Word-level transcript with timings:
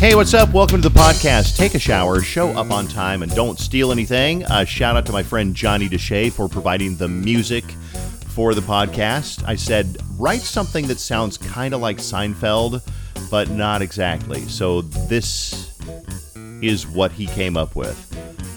Hey, 0.00 0.14
what's 0.14 0.32
up? 0.32 0.54
Welcome 0.54 0.80
to 0.80 0.88
the 0.88 0.98
podcast. 0.98 1.58
Take 1.58 1.74
a 1.74 1.78
shower, 1.78 2.22
show 2.22 2.48
up 2.52 2.70
on 2.70 2.88
time, 2.88 3.22
and 3.22 3.30
don't 3.34 3.58
steal 3.58 3.92
anything. 3.92 4.46
Uh, 4.46 4.64
shout 4.64 4.96
out 4.96 5.04
to 5.04 5.12
my 5.12 5.22
friend 5.22 5.54
Johnny 5.54 5.90
Deshay 5.90 6.32
for 6.32 6.48
providing 6.48 6.96
the 6.96 7.06
music 7.06 7.64
for 8.28 8.54
the 8.54 8.62
podcast. 8.62 9.46
I 9.46 9.56
said, 9.56 9.98
write 10.16 10.40
something 10.40 10.86
that 10.86 10.98
sounds 10.98 11.36
kind 11.36 11.74
of 11.74 11.82
like 11.82 11.98
Seinfeld, 11.98 12.80
but 13.30 13.50
not 13.50 13.82
exactly. 13.82 14.40
So 14.48 14.80
this 14.80 15.78
is 16.62 16.86
what 16.86 17.12
he 17.12 17.26
came 17.26 17.58
up 17.58 17.76
with. 17.76 18.06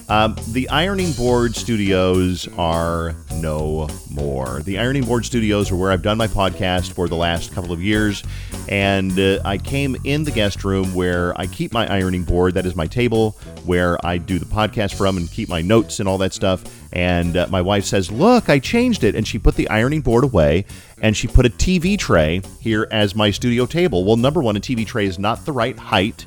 Um, 0.10 0.38
the 0.52 0.70
Ironing 0.70 1.12
Board 1.12 1.58
Studios 1.58 2.48
are 2.58 3.18
no 3.44 3.90
more. 4.10 4.62
The 4.62 4.80
Ironing 4.80 5.04
Board 5.04 5.26
Studios 5.26 5.70
are 5.70 5.76
where 5.76 5.92
I've 5.92 6.02
done 6.02 6.18
my 6.18 6.28
podcast 6.28 6.94
for 6.94 7.10
the 7.10 7.18
last 7.18 7.54
couple 7.54 7.74
of 7.74 7.84
years, 7.84 8.24
and 8.70 9.20
uh, 9.20 9.40
I 9.44 9.58
came 9.58 9.98
in 10.06 10.24
the 10.24 10.32
guest 10.32 10.64
room 10.64 10.94
where 10.94 11.38
I 11.38 11.48
keep 11.48 11.74
my 11.74 11.86
ironing 11.94 12.24
board. 12.24 12.54
That 12.54 12.66
is 12.66 12.74
my 12.74 12.88
table 12.88 13.32
where 13.66 14.04
I 14.06 14.18
do 14.18 14.40
the 14.40 14.46
podcast 14.46 14.96
from 14.96 15.18
and 15.18 15.30
keep 15.30 15.50
my 15.50 15.62
notes 15.62 16.00
and 16.00 16.08
all 16.08 16.18
that 16.20 16.34
stuff. 16.34 16.64
And 16.94 17.36
uh, 17.36 17.48
my 17.50 17.62
wife 17.62 17.84
says, 17.84 18.10
Look, 18.10 18.50
I 18.50 18.60
changed 18.60 19.04
it. 19.04 19.14
And 19.14 19.28
she 19.28 19.38
put 19.38 19.56
the 19.56 19.68
ironing 19.68 20.02
board 20.02 20.24
away 20.24 20.66
and 21.02 21.16
she 21.18 21.28
put 21.28 21.46
a 21.46 21.50
TV 21.50 22.00
tray 22.00 22.42
here 22.62 22.88
as 22.92 23.14
my 23.14 23.30
studio 23.30 23.66
table. 23.66 24.06
Well, 24.06 24.16
number 24.16 24.42
one, 24.42 24.56
a 24.56 24.62
TV 24.62 24.86
tray 24.86 25.06
is 25.06 25.20
not 25.20 25.46
the 25.46 25.52
right 25.52 25.78
height. 25.78 26.26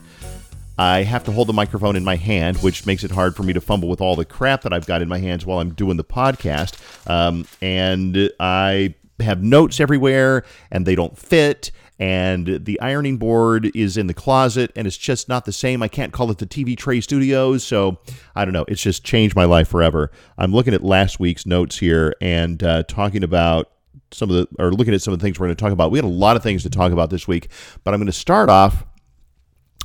I 0.79 1.03
have 1.03 1.25
to 1.25 1.33
hold 1.33 1.49
the 1.49 1.53
microphone 1.53 1.97
in 1.97 2.05
my 2.05 2.17
hand, 2.17 2.59
which 2.59 2.87
makes 2.87 3.05
it 3.05 3.11
hard 3.11 3.35
for 3.35 3.43
me 3.43 3.53
to 3.53 3.61
fumble 3.61 3.89
with 3.89 4.01
all 4.01 4.17
the 4.17 4.25
crap 4.25 4.63
that 4.63 4.73
I've 4.73 4.87
got 4.87 5.03
in 5.03 5.09
my 5.09 5.19
hands 5.19 5.47
while 5.47 5.59
I'm 5.59 5.73
doing 5.73 5.97
the 5.97 6.05
podcast. 6.05 6.77
Um, 7.09 7.47
and 7.63 8.31
I 8.39 8.95
have 9.21 9.43
notes 9.43 9.81
everywhere, 9.81 10.45
and 10.71 10.87
they 10.87 10.95
don't 10.95 11.17
fit. 11.17 11.71
And 11.99 12.65
the 12.67 12.79
ironing 12.81 13.17
board 13.17 13.75
is 13.75 13.97
in 13.97 14.07
the 14.07 14.13
closet, 14.13 14.71
and 14.77 14.87
it's 14.87 14.99
just 14.99 15.31
not 15.31 15.47
the 15.47 15.53
same. 15.53 15.83
I 15.83 15.89
can't 15.89 16.13
call 16.13 16.31
it 16.31 16.37
the 16.37 16.47
TV 16.47 16.77
Tray 16.77 17.01
Studios, 17.01 17.65
so 17.65 17.99
I 18.35 18.45
don't 18.45 18.53
know. 18.53 18.67
It's 18.69 18.83
just 18.83 19.03
changed 19.03 19.35
my 19.35 19.47
life 19.47 19.69
forever. 19.69 20.11
I'm 20.37 20.53
looking 20.53 20.75
at 20.75 20.85
last 20.85 21.19
week's 21.19 21.47
notes 21.47 21.79
here 21.79 22.15
and 22.21 22.63
uh, 22.63 22.83
talking 22.83 23.25
about 23.25 23.71
some 24.13 24.31
of 24.31 24.37
the, 24.37 24.63
or 24.63 24.73
looking 24.73 24.93
at 24.93 25.01
some 25.01 25.15
of 25.15 25.21
the 25.21 25.25
things 25.25 25.41
we're 25.41 25.47
going 25.47 25.57
to 25.57 25.63
talk 25.63 25.73
about. 25.73 25.91
We 25.91 25.99
had 25.99 26.05
a 26.05 26.09
lot 26.09 26.37
of 26.37 26.43
things 26.43 26.63
to 26.65 26.71
talk 26.71 26.93
about 26.93 27.09
this 27.09 27.27
week, 27.27 27.49
but 27.83 27.95
I'm 27.95 28.01
going 28.01 28.07
to 28.07 28.13
start 28.13 28.51
off 28.51 28.85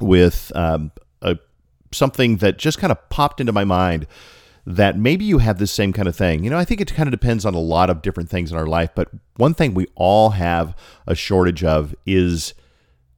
with 0.02 0.52
um, 0.55 0.91
a, 1.21 1.38
something 1.91 2.38
that 2.38 2.57
just 2.57 2.77
kind 2.80 2.91
of 2.91 3.09
popped 3.09 3.39
into 3.39 3.52
my 3.52 3.63
mind 3.63 4.07
that 4.66 4.97
maybe 4.97 5.25
you 5.25 5.39
have 5.39 5.57
this 5.57 5.71
same 5.71 5.91
kind 5.91 6.07
of 6.07 6.16
thing. 6.16 6.44
You 6.44 6.49
know, 6.49 6.57
I 6.57 6.66
think 6.66 6.81
it 6.81 6.94
kind 6.94 7.07
of 7.07 7.11
depends 7.11 7.45
on 7.45 7.55
a 7.55 7.59
lot 7.59 7.89
of 7.89 8.02
different 8.02 8.29
things 8.29 8.52
in 8.52 8.57
our 8.57 8.67
life, 8.67 8.91
but 8.94 9.09
one 9.38 9.53
thing 9.53 9.73
we 9.73 9.88
all 9.95 10.31
have 10.31 10.75
a 11.07 11.16
shortage 11.16 11.63
of 11.63 11.95
is 12.05 12.53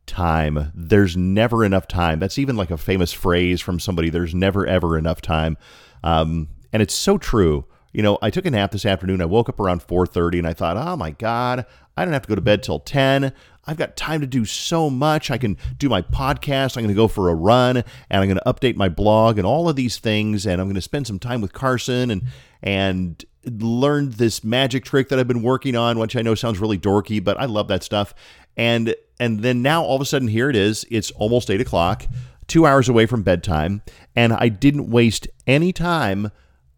time. 0.06 0.72
There's 0.74 1.18
never 1.18 1.66
enough 1.66 1.88
time. 1.88 2.20
That's 2.20 2.38
even 2.38 2.56
like 2.56 2.72
a 2.72 2.78
famous 2.78 3.12
phrase 3.12 3.62
from 3.62 3.80
somebody. 3.80 4.10
There's 4.10 4.36
never 4.36 4.66
ever 4.66 4.98
enough 4.98 5.22
time, 5.22 5.58
um, 6.04 6.50
and 6.72 6.82
it's 6.82 6.94
so 6.94 7.18
true. 7.18 7.66
You 7.94 8.02
know, 8.02 8.18
I 8.22 8.30
took 8.30 8.46
a 8.46 8.52
nap 8.52 8.72
this 8.72 8.86
afternoon. 8.86 9.22
I 9.22 9.26
woke 9.26 9.50
up 9.50 9.60
around 9.60 9.82
4:30 9.84 10.40
and 10.40 10.48
I 10.48 10.54
thought, 10.54 10.78
"Oh 10.78 10.98
my 10.98 11.12
god, 11.12 11.66
I 11.96 12.04
don't 12.04 12.14
have 12.14 12.24
to 12.24 12.30
go 12.30 12.36
to 12.36 12.42
bed 12.42 12.64
till 12.64 12.80
10. 12.80 13.34
I've 13.66 13.78
got 13.78 13.96
time 13.96 14.20
to 14.22 14.28
do 14.28 14.46
so 14.46 14.90
much. 14.90 15.32
I 15.32 15.38
can 15.38 15.58
do 15.78 15.88
my 15.88 16.02
podcast. 16.02 16.76
I'm 16.76 16.84
going 16.84 16.94
to 16.94 16.94
go 16.94 17.08
for 17.08 17.30
a 17.30 17.36
run 17.36 17.78
and 17.78 17.86
I'm 18.10 18.28
going 18.28 18.40
to 18.44 18.44
update 18.46 18.76
my 18.76 18.90
blog 18.90 19.38
and 19.38 19.48
all 19.48 19.70
of 19.70 19.76
these 19.76 19.98
things 20.00 20.46
and 20.46 20.60
I'm 20.60 20.68
going 20.68 20.76
to 20.76 20.82
spend 20.82 21.08
some 21.08 21.20
time 21.20 21.42
with 21.42 21.54
Carson 21.54 22.12
and 22.12 22.24
and 22.62 23.24
learn 23.46 24.12
this 24.12 24.44
magic 24.44 24.86
trick 24.86 25.10
that 25.10 25.20
I've 25.20 25.28
been 25.28 25.44
working 25.44 25.76
on, 25.76 26.00
which 26.00 26.16
I 26.16 26.22
know 26.22 26.34
sounds 26.34 26.60
really 26.60 26.78
dorky, 26.78 27.24
but 27.24 27.40
I 27.40 27.46
love 27.46 27.68
that 27.68 27.84
stuff. 27.84 28.14
And 28.58 28.96
and 29.20 29.42
then 29.42 29.62
now 29.62 29.84
all 29.84 29.96
of 29.96 30.02
a 30.02 30.06
sudden 30.06 30.28
here 30.28 30.50
it 30.50 30.56
is. 30.56 30.86
It's 30.90 31.12
almost 31.12 31.50
eight 31.50 31.62
o'clock, 31.62 32.06
two 32.48 32.66
hours 32.66 32.90
away 32.90 33.06
from 33.06 33.22
bedtime, 33.22 33.82
and 34.16 34.34
I 34.34 34.50
didn't 34.50 34.90
waste 34.90 35.28
any 35.46 35.72
time. 35.72 36.32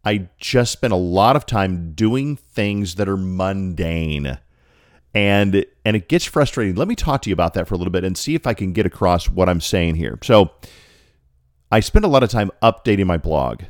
I 0.06 0.28
just 0.38 0.72
spent 0.72 0.92
a 0.92 0.96
lot 0.96 1.34
of 1.34 1.44
time 1.44 1.92
doing 1.92 2.36
things 2.36 2.94
that 2.94 3.08
are 3.08 3.16
mundane 3.16 4.38
and 5.16 5.64
and 5.84 5.96
it 5.96 6.08
gets 6.08 6.26
frustrating. 6.26 6.74
Let 6.74 6.88
me 6.88 6.94
talk 6.94 7.22
to 7.22 7.30
you 7.30 7.32
about 7.32 7.54
that 7.54 7.66
for 7.66 7.74
a 7.74 7.78
little 7.78 7.90
bit 7.90 8.04
and 8.04 8.16
see 8.16 8.34
if 8.34 8.46
I 8.46 8.52
can 8.52 8.72
get 8.72 8.84
across 8.84 9.30
what 9.30 9.48
I'm 9.48 9.62
saying 9.62 9.94
here. 9.94 10.18
So, 10.22 10.50
I 11.72 11.80
spend 11.80 12.04
a 12.04 12.08
lot 12.08 12.22
of 12.22 12.28
time 12.28 12.50
updating 12.62 13.06
my 13.06 13.16
blog, 13.16 13.62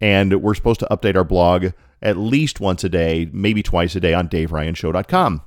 and 0.00 0.42
we're 0.42 0.54
supposed 0.54 0.80
to 0.80 0.86
update 0.90 1.16
our 1.16 1.24
blog 1.24 1.68
at 2.02 2.16
least 2.16 2.60
once 2.60 2.84
a 2.84 2.88
day, 2.88 3.28
maybe 3.32 3.62
twice 3.62 3.96
a 3.96 4.00
day 4.00 4.14
on 4.14 4.28
DaveRyanShow.com. 4.28 5.42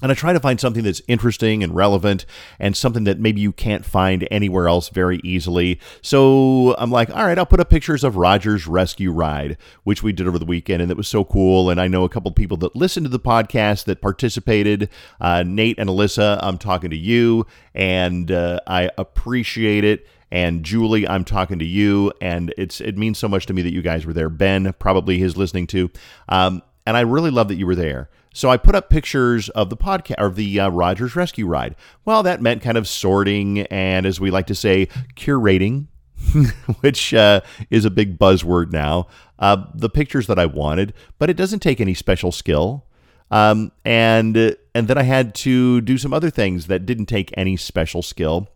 And 0.00 0.12
I 0.12 0.14
try 0.14 0.32
to 0.32 0.38
find 0.38 0.60
something 0.60 0.84
that's 0.84 1.02
interesting 1.08 1.64
and 1.64 1.74
relevant 1.74 2.24
and 2.60 2.76
something 2.76 3.02
that 3.04 3.18
maybe 3.18 3.40
you 3.40 3.52
can't 3.52 3.84
find 3.84 4.28
anywhere 4.30 4.68
else 4.68 4.90
very 4.90 5.20
easily. 5.24 5.80
So 6.02 6.76
I'm 6.78 6.92
like, 6.92 7.10
all 7.10 7.26
right, 7.26 7.36
I'll 7.36 7.46
put 7.46 7.58
up 7.58 7.68
pictures 7.68 8.04
of 8.04 8.16
Roger's 8.16 8.68
rescue 8.68 9.10
ride, 9.10 9.56
which 9.82 10.04
we 10.04 10.12
did 10.12 10.28
over 10.28 10.38
the 10.38 10.44
weekend, 10.44 10.82
and 10.82 10.90
it 10.92 10.96
was 10.96 11.08
so 11.08 11.24
cool. 11.24 11.68
And 11.68 11.80
I 11.80 11.88
know 11.88 12.04
a 12.04 12.08
couple 12.08 12.28
of 12.28 12.36
people 12.36 12.56
that 12.58 12.76
listened 12.76 13.06
to 13.06 13.10
the 13.10 13.18
podcast 13.18 13.86
that 13.86 14.00
participated. 14.00 14.88
Uh, 15.20 15.42
Nate 15.42 15.80
and 15.80 15.90
Alyssa, 15.90 16.38
I'm 16.42 16.58
talking 16.58 16.90
to 16.90 16.96
you, 16.96 17.44
and 17.74 18.30
uh, 18.30 18.60
I 18.68 18.90
appreciate 18.98 19.82
it. 19.82 20.06
And 20.30 20.62
Julie, 20.62 21.08
I'm 21.08 21.24
talking 21.24 21.58
to 21.58 21.64
you, 21.64 22.12
and 22.20 22.54
it's 22.56 22.80
it 22.80 22.96
means 22.98 23.18
so 23.18 23.28
much 23.28 23.46
to 23.46 23.52
me 23.54 23.62
that 23.62 23.72
you 23.72 23.82
guys 23.82 24.06
were 24.06 24.12
there. 24.12 24.28
Ben 24.28 24.74
probably 24.74 25.22
is 25.22 25.36
listening 25.36 25.66
to, 25.68 25.90
um, 26.28 26.62
and 26.86 26.96
I 26.96 27.00
really 27.00 27.30
love 27.30 27.48
that 27.48 27.56
you 27.56 27.66
were 27.66 27.74
there. 27.74 28.10
So 28.32 28.50
I 28.50 28.56
put 28.56 28.74
up 28.74 28.90
pictures 28.90 29.48
of 29.50 29.70
the 29.70 29.76
podcast 29.76 30.14
of 30.14 30.36
the 30.36 30.60
uh, 30.60 30.68
Rogers 30.68 31.16
Rescue 31.16 31.46
Ride. 31.46 31.74
Well, 32.04 32.22
that 32.22 32.42
meant 32.42 32.62
kind 32.62 32.76
of 32.76 32.86
sorting 32.86 33.60
and, 33.66 34.06
as 34.06 34.20
we 34.20 34.30
like 34.30 34.46
to 34.46 34.54
say, 34.54 34.86
curating, 35.16 35.86
which 36.80 37.14
uh, 37.14 37.40
is 37.70 37.84
a 37.84 37.90
big 37.90 38.18
buzzword 38.18 38.70
now. 38.72 39.06
Uh, 39.38 39.64
the 39.74 39.88
pictures 39.88 40.26
that 40.26 40.38
I 40.38 40.46
wanted, 40.46 40.92
but 41.18 41.30
it 41.30 41.36
doesn't 41.36 41.60
take 41.60 41.80
any 41.80 41.94
special 41.94 42.32
skill. 42.32 42.84
Um, 43.30 43.72
and 43.84 44.56
and 44.74 44.88
then 44.88 44.96
I 44.96 45.02
had 45.02 45.34
to 45.36 45.80
do 45.82 45.98
some 45.98 46.14
other 46.14 46.30
things 46.30 46.66
that 46.66 46.86
didn't 46.86 47.06
take 47.06 47.32
any 47.36 47.56
special 47.56 48.02
skill, 48.02 48.48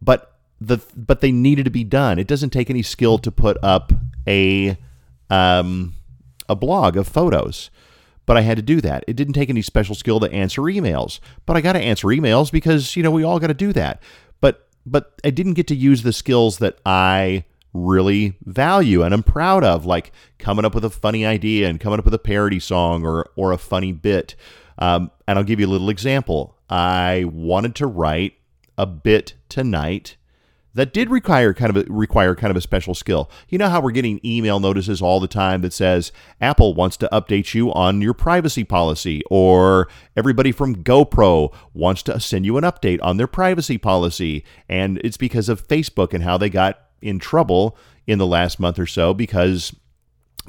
but 0.00 0.36
the 0.60 0.78
but 0.96 1.20
they 1.20 1.32
needed 1.32 1.64
to 1.64 1.70
be 1.70 1.84
done. 1.84 2.18
It 2.18 2.26
doesn't 2.26 2.50
take 2.50 2.70
any 2.70 2.82
skill 2.82 3.18
to 3.18 3.30
put 3.30 3.56
up 3.62 3.92
a 4.26 4.76
um, 5.30 5.94
a 6.48 6.54
blog 6.54 6.96
of 6.96 7.08
photos 7.08 7.70
but 8.28 8.36
I 8.36 8.42
had 8.42 8.58
to 8.58 8.62
do 8.62 8.82
that. 8.82 9.04
It 9.08 9.16
didn't 9.16 9.32
take 9.32 9.48
any 9.48 9.62
special 9.62 9.94
skill 9.94 10.20
to 10.20 10.30
answer 10.30 10.60
emails, 10.60 11.18
but 11.46 11.56
I 11.56 11.62
got 11.62 11.72
to 11.72 11.80
answer 11.80 12.08
emails 12.08 12.52
because, 12.52 12.94
you 12.94 13.02
know, 13.02 13.10
we 13.10 13.24
all 13.24 13.40
got 13.40 13.46
to 13.46 13.54
do 13.54 13.72
that. 13.72 14.02
But 14.42 14.68
but 14.84 15.14
I 15.24 15.30
didn't 15.30 15.54
get 15.54 15.66
to 15.68 15.74
use 15.74 16.02
the 16.02 16.12
skills 16.12 16.58
that 16.58 16.78
I 16.84 17.44
really 17.72 18.36
value 18.44 19.02
and 19.02 19.14
I'm 19.14 19.22
proud 19.22 19.64
of, 19.64 19.86
like 19.86 20.12
coming 20.38 20.66
up 20.66 20.74
with 20.74 20.84
a 20.84 20.90
funny 20.90 21.24
idea 21.24 21.70
and 21.70 21.80
coming 21.80 21.98
up 21.98 22.04
with 22.04 22.12
a 22.12 22.18
parody 22.18 22.60
song 22.60 23.02
or 23.02 23.30
or 23.34 23.52
a 23.52 23.58
funny 23.58 23.92
bit. 23.92 24.36
Um, 24.76 25.10
and 25.26 25.38
I'll 25.38 25.44
give 25.44 25.58
you 25.58 25.66
a 25.66 25.70
little 25.70 25.88
example. 25.88 26.54
I 26.68 27.24
wanted 27.32 27.74
to 27.76 27.86
write 27.86 28.34
a 28.76 28.84
bit 28.84 29.36
tonight 29.48 30.17
that 30.78 30.92
did 30.92 31.10
require 31.10 31.52
kind 31.52 31.76
of 31.76 31.88
a, 31.88 31.92
require 31.92 32.36
kind 32.36 32.52
of 32.52 32.56
a 32.56 32.60
special 32.60 32.94
skill. 32.94 33.28
You 33.48 33.58
know 33.58 33.68
how 33.68 33.80
we're 33.80 33.90
getting 33.90 34.20
email 34.24 34.60
notices 34.60 35.02
all 35.02 35.18
the 35.18 35.26
time 35.26 35.60
that 35.62 35.72
says 35.72 36.12
Apple 36.40 36.72
wants 36.72 36.96
to 36.98 37.08
update 37.10 37.52
you 37.52 37.72
on 37.72 38.00
your 38.00 38.14
privacy 38.14 38.62
policy 38.62 39.20
or 39.28 39.88
everybody 40.16 40.52
from 40.52 40.84
GoPro 40.84 41.52
wants 41.74 42.04
to 42.04 42.20
send 42.20 42.46
you 42.46 42.56
an 42.58 42.62
update 42.62 43.00
on 43.02 43.16
their 43.16 43.26
privacy 43.26 43.76
policy 43.76 44.44
and 44.68 45.00
it's 45.02 45.16
because 45.16 45.48
of 45.48 45.66
Facebook 45.66 46.14
and 46.14 46.22
how 46.22 46.38
they 46.38 46.48
got 46.48 46.78
in 47.02 47.18
trouble 47.18 47.76
in 48.06 48.18
the 48.18 48.26
last 48.26 48.60
month 48.60 48.78
or 48.78 48.86
so 48.86 49.12
because 49.12 49.74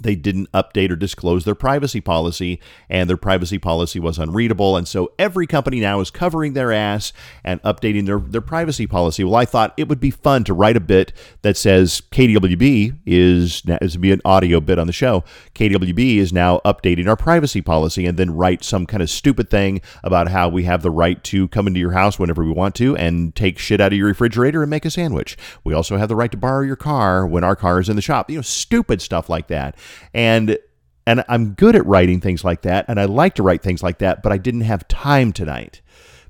they 0.04 0.16
didn't 0.16 0.52
update 0.52 0.92
or 0.92 0.96
disclose 0.96 1.46
their 1.46 1.56
privacy 1.56 2.02
policy, 2.02 2.60
and 2.90 3.10
their 3.10 3.18
privacy 3.18 3.58
policy 3.58 4.00
was 4.00 4.18
unreadable. 4.18 4.78
And 4.78 4.88
so 4.88 5.12
every 5.20 5.48
company 5.48 5.80
now 5.80 6.00
is 6.00 6.12
covering 6.12 6.54
their 6.54 6.72
ass 6.72 7.14
and 7.44 7.62
updating 7.64 8.06
their, 8.06 8.20
their 8.20 8.42
privacy 8.42 8.88
policy. 8.88 9.24
Well, 9.24 9.36
I 9.36 9.46
thought 9.46 9.74
it 9.78 9.88
would 9.88 10.00
be 10.00 10.12
fun 10.12 10.44
to 10.46 10.54
write 10.54 10.78
a 10.78 10.82
bit 10.82 11.14
that 11.42 11.58
says 11.58 12.02
KDWB 12.12 13.00
is, 13.06 13.64
is 13.82 13.98
be 13.98 14.12
an 14.12 14.22
audio 14.26 14.60
bit 14.60 14.80
on 14.80 14.88
the 14.88 14.94
show. 14.94 15.24
KDWB 15.56 16.18
is 16.18 16.32
now 16.32 16.60
updating 16.66 17.08
our 17.08 17.18
privacy 17.18 17.62
policy, 17.62 18.06
and 18.06 18.18
then 18.18 18.36
write 18.36 18.64
some 18.64 18.86
kind 18.86 19.04
of 19.04 19.10
stupid 19.10 19.50
thing 19.50 19.82
about 20.04 20.30
how 20.30 20.50
we 20.50 20.64
have 20.64 20.82
the 20.82 20.92
right 20.92 21.24
to 21.26 21.48
come 21.50 21.68
into 21.68 21.80
your 21.80 21.92
house 21.92 22.18
whenever 22.18 22.44
we 22.44 22.52
want 22.52 22.76
to 22.76 22.96
and 22.98 23.36
take 23.36 23.60
shit 23.60 23.82
out 23.82 23.92
of 23.92 23.98
your 23.98 24.08
refrigerator 24.08 24.62
and 24.64 24.70
make 24.70 24.86
a 24.86 24.92
sandwich. 24.92 25.38
We 25.64 25.74
also 25.74 25.98
have 25.98 26.10
the 26.10 26.16
right 26.16 26.32
to 26.32 26.38
borrow 26.38 26.64
your 26.64 26.76
car 26.76 27.28
when 27.28 27.44
our 27.44 27.56
car 27.56 27.80
is 27.80 27.90
in 27.90 27.96
the 27.96 28.02
shop. 28.02 28.30
You 28.30 28.38
know, 28.38 28.42
stupid 28.42 29.02
stuff 29.02 29.30
like 29.30 29.48
that. 29.48 29.76
And 30.14 30.58
and 31.06 31.24
I'm 31.28 31.54
good 31.54 31.76
at 31.76 31.86
writing 31.86 32.22
things 32.22 32.44
like 32.44 32.62
that 32.62 32.86
and 32.88 33.00
I 33.00 33.06
like 33.06 33.34
to 33.36 33.44
write 33.44 33.64
things 33.64 33.82
like 33.82 33.98
that, 34.00 34.22
but 34.22 34.32
I 34.32 34.38
didn't 34.38 34.62
have 34.62 34.88
time 34.88 35.34
tonight 35.34 35.82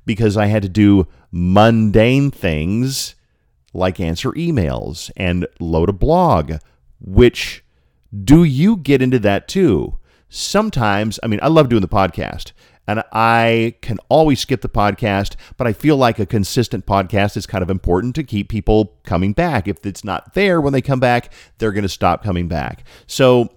because 0.06 0.38
I 0.38 0.46
had 0.46 0.64
to 0.64 0.70
do 0.70 1.08
mundane 1.32 2.32
things 2.32 3.16
like 3.74 4.00
answer 4.00 4.32
emails 4.32 5.12
and 5.18 5.46
load 5.60 5.90
a 5.90 5.94
blog, 5.94 6.54
which 7.00 7.64
do 8.24 8.44
you 8.44 8.78
get 8.78 9.02
into 9.02 9.20
that 9.20 9.48
too? 9.48 9.98
Sometimes, 10.30 11.20
I 11.24 11.28
mean, 11.28 11.40
I 11.44 11.48
love 11.48 11.70
doing 11.70 11.82
the 11.82 11.88
podcast 11.88 12.54
and 12.90 13.04
I 13.12 13.76
can 13.82 14.00
always 14.10 14.40
skip 14.40 14.62
the 14.62 14.68
podcast, 14.68 15.36
but 15.58 15.68
I 15.68 15.74
feel 15.74 15.96
like 15.96 16.18
a 16.18 16.26
consistent 16.26 16.88
podcast 16.88 17.38
is 17.38 17.46
kind 17.46 17.62
of 17.62 17.70
important 17.70 18.16
to 18.16 18.24
keep 18.24 18.50
people 18.50 18.98
coming 19.04 19.32
back. 19.32 19.68
If 19.68 19.86
it's 19.86 20.04
not 20.04 20.34
there 20.34 20.60
when 20.60 20.74
they 20.74 20.82
come 20.82 21.00
back, 21.00 21.32
they're 21.60 21.72
going 21.72 21.84
to 21.84 21.90
stop 21.90 22.24
coming 22.24 22.48
back. 22.48 22.84
So, 23.06 23.50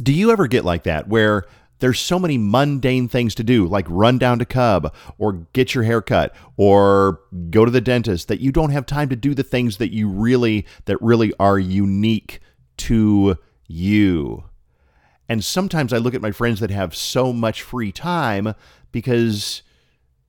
do 0.00 0.12
you 0.12 0.30
ever 0.30 0.46
get 0.46 0.64
like 0.64 0.84
that 0.84 1.08
where 1.08 1.46
there's 1.80 1.98
so 1.98 2.16
many 2.20 2.38
mundane 2.38 3.08
things 3.08 3.34
to 3.34 3.42
do, 3.42 3.66
like 3.66 3.86
run 3.88 4.18
down 4.18 4.38
to 4.38 4.44
Cub 4.44 4.94
or 5.18 5.32
get 5.52 5.74
your 5.74 5.82
hair 5.82 6.00
cut 6.00 6.32
or 6.56 7.22
go 7.50 7.64
to 7.64 7.72
the 7.72 7.80
dentist, 7.80 8.28
that 8.28 8.38
you 8.38 8.52
don't 8.52 8.70
have 8.70 8.86
time 8.86 9.08
to 9.08 9.16
do 9.16 9.34
the 9.34 9.42
things 9.42 9.78
that 9.78 9.92
you 9.92 10.08
really, 10.08 10.64
that 10.84 11.02
really 11.02 11.32
are 11.40 11.58
unique 11.58 12.38
to 12.76 13.36
you. 13.66 14.44
And 15.28 15.44
sometimes 15.44 15.92
I 15.92 15.98
look 15.98 16.14
at 16.14 16.22
my 16.22 16.32
friends 16.32 16.60
that 16.60 16.70
have 16.70 16.94
so 16.94 17.32
much 17.32 17.62
free 17.62 17.92
time 17.92 18.54
because 18.92 19.62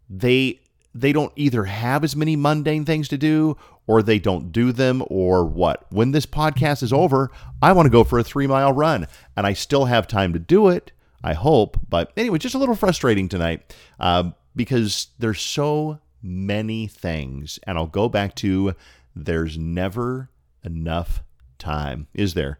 they 0.09 0.59
they 0.93 1.11
don't 1.11 1.33
either 1.35 1.65
have 1.65 2.05
as 2.05 2.15
many 2.15 2.37
mundane 2.37 2.85
things 2.85 3.09
to 3.09 3.17
do 3.17 3.57
or 3.85 4.01
they 4.01 4.17
don't 4.17 4.51
do 4.51 4.71
them 4.71 5.03
or 5.07 5.43
what. 5.43 5.85
When 5.91 6.11
this 6.11 6.25
podcast 6.25 6.81
is 6.81 6.93
over, 6.93 7.29
I 7.61 7.73
want 7.73 7.85
to 7.85 7.91
go 7.91 8.05
for 8.05 8.17
a 8.17 8.23
3-mile 8.23 8.71
run 8.71 9.07
and 9.35 9.45
I 9.45 9.53
still 9.53 9.85
have 9.85 10.07
time 10.07 10.31
to 10.31 10.39
do 10.39 10.69
it, 10.69 10.93
I 11.21 11.33
hope. 11.33 11.77
But 11.89 12.13
anyway, 12.15 12.37
just 12.37 12.55
a 12.55 12.57
little 12.57 12.75
frustrating 12.75 13.27
tonight 13.27 13.75
uh, 13.99 14.31
because 14.55 15.07
there's 15.19 15.41
so 15.41 15.99
many 16.23 16.87
things 16.87 17.59
and 17.63 17.77
I'll 17.77 17.87
go 17.87 18.07
back 18.07 18.33
to 18.35 18.73
there's 19.13 19.57
never 19.57 20.29
enough 20.63 21.23
time, 21.59 22.07
is 22.13 22.35
there? 22.35 22.59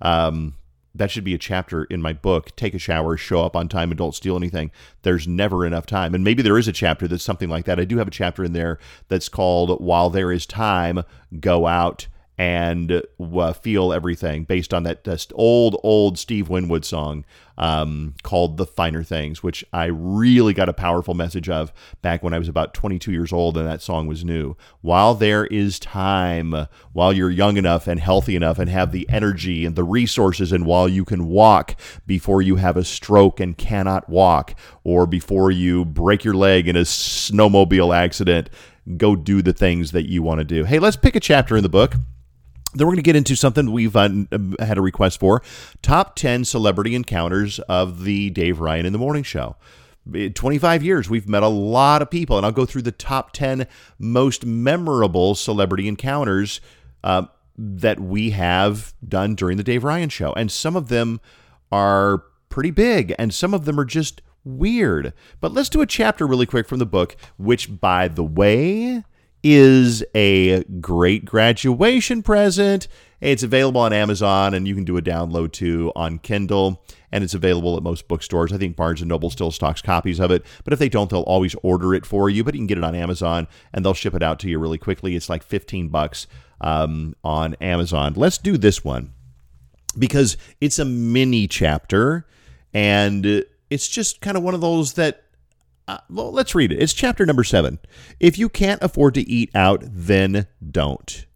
Um, 0.00 0.54
that 0.98 1.10
should 1.10 1.24
be 1.24 1.34
a 1.34 1.38
chapter 1.38 1.84
in 1.84 2.02
my 2.02 2.12
book 2.12 2.54
take 2.56 2.74
a 2.74 2.78
shower 2.78 3.16
show 3.16 3.44
up 3.44 3.56
on 3.56 3.68
time 3.68 3.90
and 3.90 3.98
don't 3.98 4.14
steal 4.14 4.36
anything. 4.36 4.70
There's 5.02 5.28
never 5.28 5.66
enough 5.66 5.86
time. 5.86 6.14
And 6.14 6.24
maybe 6.24 6.42
there 6.42 6.58
is 6.58 6.68
a 6.68 6.72
chapter 6.72 7.06
that's 7.06 7.24
something 7.24 7.48
like 7.48 7.64
that. 7.66 7.80
I 7.80 7.84
do 7.84 7.98
have 7.98 8.08
a 8.08 8.12
chapter 8.12 8.44
in 8.44 8.52
there 8.52 8.78
that's 9.08 9.28
called 9.28 9.80
while 9.80 10.10
there 10.10 10.32
is 10.32 10.46
time 10.46 11.02
go 11.40 11.66
out 11.66 12.06
and 12.38 13.02
uh, 13.18 13.52
feel 13.54 13.92
everything 13.92 14.44
based 14.44 14.74
on 14.74 14.82
that 14.82 15.04
just 15.04 15.32
old, 15.34 15.78
old 15.82 16.18
Steve 16.18 16.48
Winwood 16.48 16.84
song 16.84 17.24
um, 17.56 18.14
called 18.22 18.58
The 18.58 18.66
Finer 18.66 19.02
Things, 19.02 19.42
which 19.42 19.64
I 19.72 19.86
really 19.86 20.52
got 20.52 20.68
a 20.68 20.74
powerful 20.74 21.14
message 21.14 21.48
of 21.48 21.72
back 22.02 22.22
when 22.22 22.34
I 22.34 22.38
was 22.38 22.48
about 22.48 22.74
22 22.74 23.10
years 23.10 23.32
old 23.32 23.56
and 23.56 23.66
that 23.66 23.80
song 23.80 24.06
was 24.06 24.24
new. 24.24 24.54
While 24.82 25.14
there 25.14 25.46
is 25.46 25.78
time, 25.78 26.66
while 26.92 27.12
you're 27.12 27.30
young 27.30 27.56
enough 27.56 27.86
and 27.86 27.98
healthy 27.98 28.36
enough 28.36 28.58
and 28.58 28.68
have 28.68 28.92
the 28.92 29.08
energy 29.08 29.64
and 29.64 29.74
the 29.74 29.84
resources, 29.84 30.52
and 30.52 30.66
while 30.66 30.88
you 30.88 31.06
can 31.06 31.28
walk 31.28 31.80
before 32.06 32.42
you 32.42 32.56
have 32.56 32.76
a 32.76 32.84
stroke 32.84 33.40
and 33.40 33.56
cannot 33.56 34.10
walk, 34.10 34.54
or 34.84 35.06
before 35.06 35.50
you 35.50 35.86
break 35.86 36.22
your 36.22 36.34
leg 36.34 36.68
in 36.68 36.76
a 36.76 36.80
snowmobile 36.80 37.96
accident, 37.96 38.50
go 38.98 39.16
do 39.16 39.40
the 39.40 39.54
things 39.54 39.92
that 39.92 40.08
you 40.08 40.22
want 40.22 40.38
to 40.38 40.44
do. 40.44 40.64
Hey, 40.64 40.78
let's 40.78 40.96
pick 40.96 41.16
a 41.16 41.20
chapter 41.20 41.56
in 41.56 41.62
the 41.62 41.68
book. 41.68 41.94
Then 42.74 42.86
we're 42.86 42.92
going 42.92 42.96
to 42.96 43.02
get 43.02 43.16
into 43.16 43.36
something 43.36 43.70
we've 43.70 43.96
uh, 43.96 44.08
had 44.58 44.76
a 44.76 44.82
request 44.82 45.20
for 45.20 45.42
top 45.82 46.14
10 46.16 46.44
celebrity 46.44 46.94
encounters 46.94 47.58
of 47.60 48.04
the 48.04 48.30
Dave 48.30 48.60
Ryan 48.60 48.86
in 48.86 48.92
the 48.92 48.98
Morning 48.98 49.22
Show. 49.22 49.56
25 50.34 50.84
years, 50.84 51.10
we've 51.10 51.28
met 51.28 51.42
a 51.42 51.48
lot 51.48 52.00
of 52.00 52.10
people, 52.10 52.36
and 52.36 52.46
I'll 52.46 52.52
go 52.52 52.66
through 52.66 52.82
the 52.82 52.92
top 52.92 53.32
10 53.32 53.66
most 53.98 54.46
memorable 54.46 55.34
celebrity 55.34 55.88
encounters 55.88 56.60
uh, 57.02 57.24
that 57.58 57.98
we 57.98 58.30
have 58.30 58.94
done 59.06 59.34
during 59.34 59.56
the 59.56 59.64
Dave 59.64 59.82
Ryan 59.82 60.08
Show. 60.08 60.32
And 60.34 60.50
some 60.50 60.76
of 60.76 60.88
them 60.88 61.20
are 61.72 62.22
pretty 62.50 62.70
big, 62.70 63.14
and 63.18 63.34
some 63.34 63.52
of 63.52 63.64
them 63.64 63.80
are 63.80 63.84
just 63.84 64.22
weird. 64.44 65.12
But 65.40 65.52
let's 65.52 65.68
do 65.68 65.80
a 65.80 65.86
chapter 65.86 66.26
really 66.26 66.46
quick 66.46 66.68
from 66.68 66.78
the 66.78 66.86
book, 66.86 67.16
which, 67.36 67.80
by 67.80 68.06
the 68.06 68.24
way, 68.24 69.02
is 69.48 70.04
a 70.12 70.64
great 70.80 71.24
graduation 71.24 72.20
present. 72.20 72.88
It's 73.20 73.44
available 73.44 73.80
on 73.80 73.92
Amazon 73.92 74.54
and 74.54 74.66
you 74.66 74.74
can 74.74 74.82
do 74.82 74.96
a 74.96 75.02
download 75.02 75.52
too 75.52 75.92
on 75.94 76.18
Kindle 76.18 76.82
and 77.12 77.22
it's 77.22 77.32
available 77.32 77.76
at 77.76 77.84
most 77.84 78.08
bookstores. 78.08 78.52
I 78.52 78.58
think 78.58 78.74
Barnes 78.74 79.02
and 79.02 79.08
Noble 79.08 79.30
still 79.30 79.52
stocks 79.52 79.80
copies 79.80 80.18
of 80.18 80.32
it, 80.32 80.44
but 80.64 80.72
if 80.72 80.80
they 80.80 80.88
don't, 80.88 81.08
they'll 81.08 81.20
always 81.20 81.54
order 81.62 81.94
it 81.94 82.04
for 82.04 82.28
you. 82.28 82.42
But 82.42 82.54
you 82.54 82.58
can 82.58 82.66
get 82.66 82.78
it 82.78 82.82
on 82.82 82.96
Amazon 82.96 83.46
and 83.72 83.84
they'll 83.84 83.94
ship 83.94 84.14
it 84.14 84.22
out 84.22 84.40
to 84.40 84.50
you 84.50 84.58
really 84.58 84.78
quickly. 84.78 85.14
It's 85.14 85.28
like 85.28 85.44
15 85.44 85.90
bucks 85.90 86.26
um, 86.60 87.14
on 87.22 87.54
Amazon. 87.60 88.14
Let's 88.16 88.38
do 88.38 88.56
this 88.56 88.84
one 88.84 89.12
because 89.96 90.36
it's 90.60 90.80
a 90.80 90.84
mini 90.84 91.46
chapter 91.46 92.26
and 92.74 93.44
it's 93.70 93.86
just 93.86 94.20
kind 94.20 94.36
of 94.36 94.42
one 94.42 94.54
of 94.54 94.60
those 94.60 94.94
that 94.94 95.22
uh, 95.88 95.98
well, 96.10 96.32
let's 96.32 96.54
read 96.54 96.72
it. 96.72 96.82
It's 96.82 96.92
chapter 96.92 97.24
number 97.24 97.44
seven. 97.44 97.78
If 98.18 98.38
you 98.38 98.48
can't 98.48 98.82
afford 98.82 99.14
to 99.14 99.28
eat 99.28 99.50
out, 99.54 99.82
then 99.84 100.46
don't. 100.70 101.26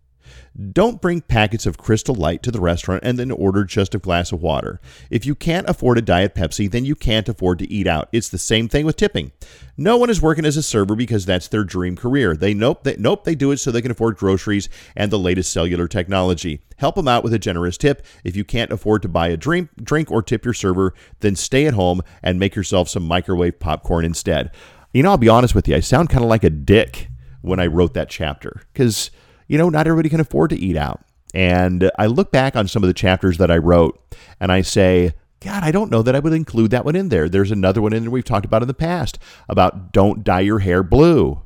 Don't 0.73 1.01
bring 1.01 1.21
packets 1.21 1.65
of 1.65 1.79
Crystal 1.79 2.15
Light 2.15 2.43
to 2.43 2.51
the 2.51 2.61
restaurant 2.61 3.05
and 3.05 3.19
then 3.19 3.31
order 3.31 3.65
just 3.65 3.95
a 3.95 3.99
glass 3.99 4.33
of 4.33 4.43
water. 4.43 4.81
If 5.09 5.25
you 5.25 5.35
can't 5.35 5.69
afford 5.69 5.97
a 5.97 6.03
Diet 6.03 6.35
Pepsi, 6.35 6.71
then 6.71 6.85
you 6.85 6.97
can't 6.97 7.29
afford 7.29 7.61
to 7.61 7.73
eat 7.73 7.87
out. 7.87 8.09
It's 8.13 8.29
the 8.29 8.37
same 8.37 8.69
thing 8.69 8.85
with 8.85 8.97
tipping. 8.97 9.33
No 9.77 9.97
one 9.97 10.11
is 10.11 10.21
working 10.21 10.45
as 10.45 10.57
a 10.57 10.63
server 10.63 10.97
because 10.97 11.25
that's 11.25 11.49
their 11.49 11.63
dream 11.63 11.97
career. 11.97 12.37
They 12.37 12.53
nope, 12.53 12.83
they 12.83 12.97
nope, 12.97 13.25
they 13.25 13.37
do 13.37 13.53
it 13.53 13.59
so 13.59 13.71
they 13.71 13.81
can 13.81 13.93
afford 13.93 14.17
groceries 14.17 14.69
and 14.97 15.11
the 15.11 15.19
latest 15.19 15.53
cellular 15.53 15.87
technology. 15.87 16.63
Help 16.79 16.97
them 16.97 17.09
out 17.09 17.23
with 17.23 17.33
a 17.33 17.39
generous 17.39 17.79
tip. 17.79 18.05
If 18.25 18.35
you 18.35 18.45
can't 18.45 18.73
afford 18.73 19.03
to 19.03 19.09
buy 19.09 19.29
a 19.29 19.37
drink, 19.37 19.71
drink 19.83 20.11
or 20.11 20.21
tip 20.21 20.45
your 20.45 20.55
server, 20.55 20.95
then 21.21 21.37
stay 21.37 21.67
at 21.67 21.75
home 21.75 22.03
and 22.23 22.41
make 22.41 22.57
yourself 22.57 22.89
some 22.89 23.07
microwave 23.07 23.61
popcorn 23.61 24.05
instead. 24.05 24.51
You 24.93 25.05
know, 25.05 25.11
I'll 25.11 25.17
be 25.17 25.29
honest 25.29 25.55
with 25.55 25.69
you. 25.69 25.77
I 25.77 25.81
sound 25.81 26.11
kind 26.11 26.25
of 26.25 26.29
like 26.29 26.45
a 26.45 26.51
dick 26.51 27.09
when 27.43 27.61
I 27.61 27.67
wrote 27.67 27.95
that 27.95 28.11
chapter 28.11 28.63
because 28.73 29.11
you 29.51 29.59
know, 29.59 29.69
not 29.69 29.89
everybody 29.89 30.09
can 30.09 30.21
afford 30.21 30.51
to 30.51 30.57
eat 30.57 30.77
out. 30.77 31.05
And 31.35 31.91
I 31.99 32.07
look 32.07 32.31
back 32.31 32.55
on 32.55 32.69
some 32.69 32.85
of 32.85 32.87
the 32.87 32.95
chapters 32.95 33.39
that 33.39 33.51
I 33.51 33.59
wrote 33.59 34.01
and 34.39 34.53
I 34.53 34.61
say, 34.61 35.13
God, 35.41 35.65
I 35.65 35.73
don't 35.73 35.91
know 35.91 36.03
that 36.03 36.15
I 36.15 36.21
would 36.21 36.33
include 36.33 36.71
that 36.71 36.85
one 36.85 36.95
in 36.95 37.09
there. 37.09 37.29
There's 37.29 37.51
another 37.51 37.83
one 37.83 37.93
in 37.93 38.03
there 38.03 38.13
we've 38.13 38.25
talked 38.25 38.45
about 38.45 38.63
in 38.63 38.69
the 38.69 38.75
past 38.75 39.19
about 39.49 39.93
don't 39.93 40.23
dye 40.23 40.41
your 40.41 40.61
hair 40.61 40.85
blue 40.85 41.43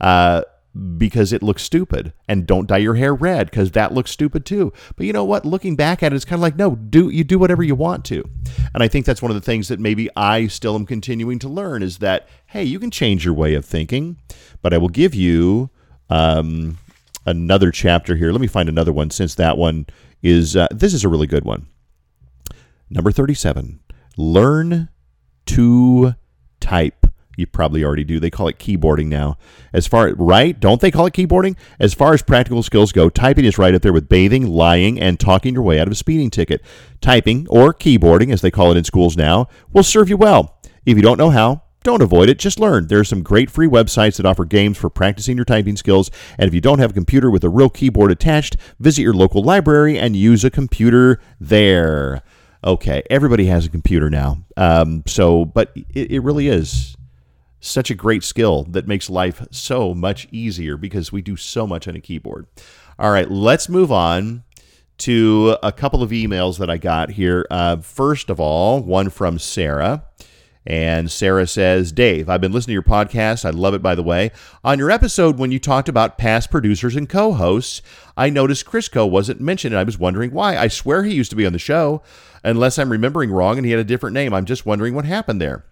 uh, 0.00 0.42
because 0.98 1.32
it 1.32 1.40
looks 1.40 1.62
stupid, 1.62 2.12
and 2.26 2.46
don't 2.46 2.66
dye 2.66 2.78
your 2.78 2.96
hair 2.96 3.14
red 3.14 3.48
because 3.48 3.70
that 3.70 3.94
looks 3.94 4.10
stupid 4.10 4.44
too. 4.44 4.72
But 4.96 5.06
you 5.06 5.12
know 5.12 5.24
what? 5.24 5.46
Looking 5.46 5.76
back 5.76 6.02
at 6.02 6.12
it, 6.12 6.16
it's 6.16 6.24
kind 6.24 6.38
of 6.38 6.42
like 6.42 6.56
no, 6.56 6.74
do 6.74 7.08
you 7.10 7.24
do 7.24 7.38
whatever 7.38 7.62
you 7.62 7.74
want 7.74 8.04
to, 8.06 8.28
and 8.74 8.82
I 8.82 8.88
think 8.88 9.06
that's 9.06 9.22
one 9.22 9.30
of 9.30 9.36
the 9.36 9.40
things 9.40 9.68
that 9.68 9.80
maybe 9.80 10.10
I 10.16 10.48
still 10.48 10.74
am 10.74 10.84
continuing 10.84 11.38
to 11.38 11.48
learn 11.48 11.82
is 11.82 11.98
that 11.98 12.28
hey, 12.46 12.64
you 12.64 12.78
can 12.78 12.90
change 12.90 13.24
your 13.24 13.34
way 13.34 13.54
of 13.54 13.64
thinking, 13.64 14.18
but 14.62 14.74
I 14.74 14.78
will 14.78 14.88
give 14.88 15.14
you. 15.14 15.70
Um, 16.10 16.78
another 17.26 17.70
chapter 17.70 18.16
here. 18.16 18.32
Let 18.32 18.40
me 18.40 18.46
find 18.46 18.68
another 18.68 18.92
one 18.92 19.10
since 19.10 19.34
that 19.34 19.58
one 19.58 19.86
is 20.22 20.56
uh, 20.56 20.68
this 20.70 20.94
is 20.94 21.04
a 21.04 21.08
really 21.08 21.26
good 21.26 21.44
one. 21.44 21.66
Number 22.88 23.10
37. 23.10 23.80
Learn 24.16 24.88
to 25.46 26.14
type. 26.60 27.06
You 27.36 27.46
probably 27.46 27.84
already 27.84 28.04
do. 28.04 28.18
They 28.18 28.30
call 28.30 28.48
it 28.48 28.58
keyboarding 28.58 29.08
now. 29.08 29.36
As 29.72 29.86
far 29.86 30.08
right, 30.14 30.58
don't 30.58 30.80
they 30.80 30.90
call 30.90 31.04
it 31.04 31.12
keyboarding? 31.12 31.56
As 31.78 31.92
far 31.92 32.14
as 32.14 32.22
practical 32.22 32.62
skills 32.62 32.92
go, 32.92 33.10
typing 33.10 33.44
is 33.44 33.58
right 33.58 33.74
up 33.74 33.82
there 33.82 33.92
with 33.92 34.08
bathing, 34.08 34.46
lying, 34.46 34.98
and 34.98 35.20
talking 35.20 35.52
your 35.52 35.62
way 35.62 35.78
out 35.78 35.86
of 35.86 35.92
a 35.92 35.96
speeding 35.96 36.30
ticket. 36.30 36.62
Typing 37.02 37.46
or 37.50 37.74
keyboarding, 37.74 38.32
as 38.32 38.40
they 38.40 38.50
call 38.50 38.70
it 38.70 38.78
in 38.78 38.84
schools 38.84 39.18
now, 39.18 39.48
will 39.70 39.82
serve 39.82 40.08
you 40.08 40.16
well. 40.16 40.58
If 40.86 40.96
you 40.96 41.02
don't 41.02 41.18
know 41.18 41.30
how, 41.30 41.62
don't 41.86 42.02
avoid 42.02 42.28
it, 42.28 42.36
just 42.36 42.58
learn. 42.58 42.88
There 42.88 42.98
are 42.98 43.04
some 43.04 43.22
great 43.22 43.48
free 43.48 43.68
websites 43.68 44.16
that 44.16 44.26
offer 44.26 44.44
games 44.44 44.76
for 44.76 44.90
practicing 44.90 45.36
your 45.36 45.44
typing 45.44 45.76
skills. 45.76 46.10
And 46.36 46.48
if 46.48 46.52
you 46.52 46.60
don't 46.60 46.80
have 46.80 46.90
a 46.90 46.94
computer 46.94 47.30
with 47.30 47.44
a 47.44 47.48
real 47.48 47.70
keyboard 47.70 48.10
attached, 48.10 48.56
visit 48.80 49.02
your 49.02 49.14
local 49.14 49.40
library 49.40 49.96
and 49.96 50.16
use 50.16 50.44
a 50.44 50.50
computer 50.50 51.20
there. 51.38 52.22
Okay, 52.64 53.04
everybody 53.08 53.46
has 53.46 53.66
a 53.66 53.70
computer 53.70 54.10
now. 54.10 54.38
Um, 54.56 55.04
so, 55.06 55.44
but 55.44 55.70
it, 55.94 56.10
it 56.10 56.20
really 56.24 56.48
is 56.48 56.96
such 57.60 57.88
a 57.88 57.94
great 57.94 58.24
skill 58.24 58.64
that 58.64 58.88
makes 58.88 59.08
life 59.08 59.46
so 59.52 59.94
much 59.94 60.26
easier 60.32 60.76
because 60.76 61.12
we 61.12 61.22
do 61.22 61.36
so 61.36 61.68
much 61.68 61.86
on 61.86 61.94
a 61.94 62.00
keyboard. 62.00 62.48
All 62.98 63.12
right, 63.12 63.30
let's 63.30 63.68
move 63.68 63.92
on 63.92 64.42
to 64.98 65.56
a 65.62 65.70
couple 65.70 66.02
of 66.02 66.10
emails 66.10 66.58
that 66.58 66.68
I 66.68 66.78
got 66.78 67.10
here. 67.10 67.46
Uh, 67.48 67.76
first 67.76 68.28
of 68.28 68.40
all, 68.40 68.82
one 68.82 69.08
from 69.08 69.38
Sarah. 69.38 70.04
And 70.66 71.10
Sarah 71.10 71.46
says, 71.46 71.92
Dave, 71.92 72.28
I've 72.28 72.40
been 72.40 72.52
listening 72.52 72.72
to 72.72 72.74
your 72.74 72.82
podcast. 72.82 73.44
I 73.44 73.50
love 73.50 73.74
it, 73.74 73.82
by 73.82 73.94
the 73.94 74.02
way. 74.02 74.32
On 74.64 74.78
your 74.78 74.90
episode, 74.90 75.38
when 75.38 75.52
you 75.52 75.60
talked 75.60 75.88
about 75.88 76.18
past 76.18 76.50
producers 76.50 76.96
and 76.96 77.08
co 77.08 77.32
hosts, 77.32 77.82
I 78.16 78.30
noticed 78.30 78.66
Crisco 78.66 79.08
wasn't 79.08 79.40
mentioned, 79.40 79.74
and 79.74 79.80
I 79.80 79.84
was 79.84 79.98
wondering 79.98 80.32
why. 80.32 80.56
I 80.56 80.68
swear 80.68 81.04
he 81.04 81.14
used 81.14 81.30
to 81.30 81.36
be 81.36 81.46
on 81.46 81.52
the 81.52 81.58
show, 81.60 82.02
unless 82.42 82.78
I'm 82.78 82.90
remembering 82.90 83.30
wrong 83.30 83.58
and 83.58 83.64
he 83.64 83.70
had 83.70 83.80
a 83.80 83.84
different 83.84 84.14
name. 84.14 84.34
I'm 84.34 84.44
just 84.44 84.66
wondering 84.66 84.94
what 84.94 85.04
happened 85.04 85.40
there. 85.40 85.64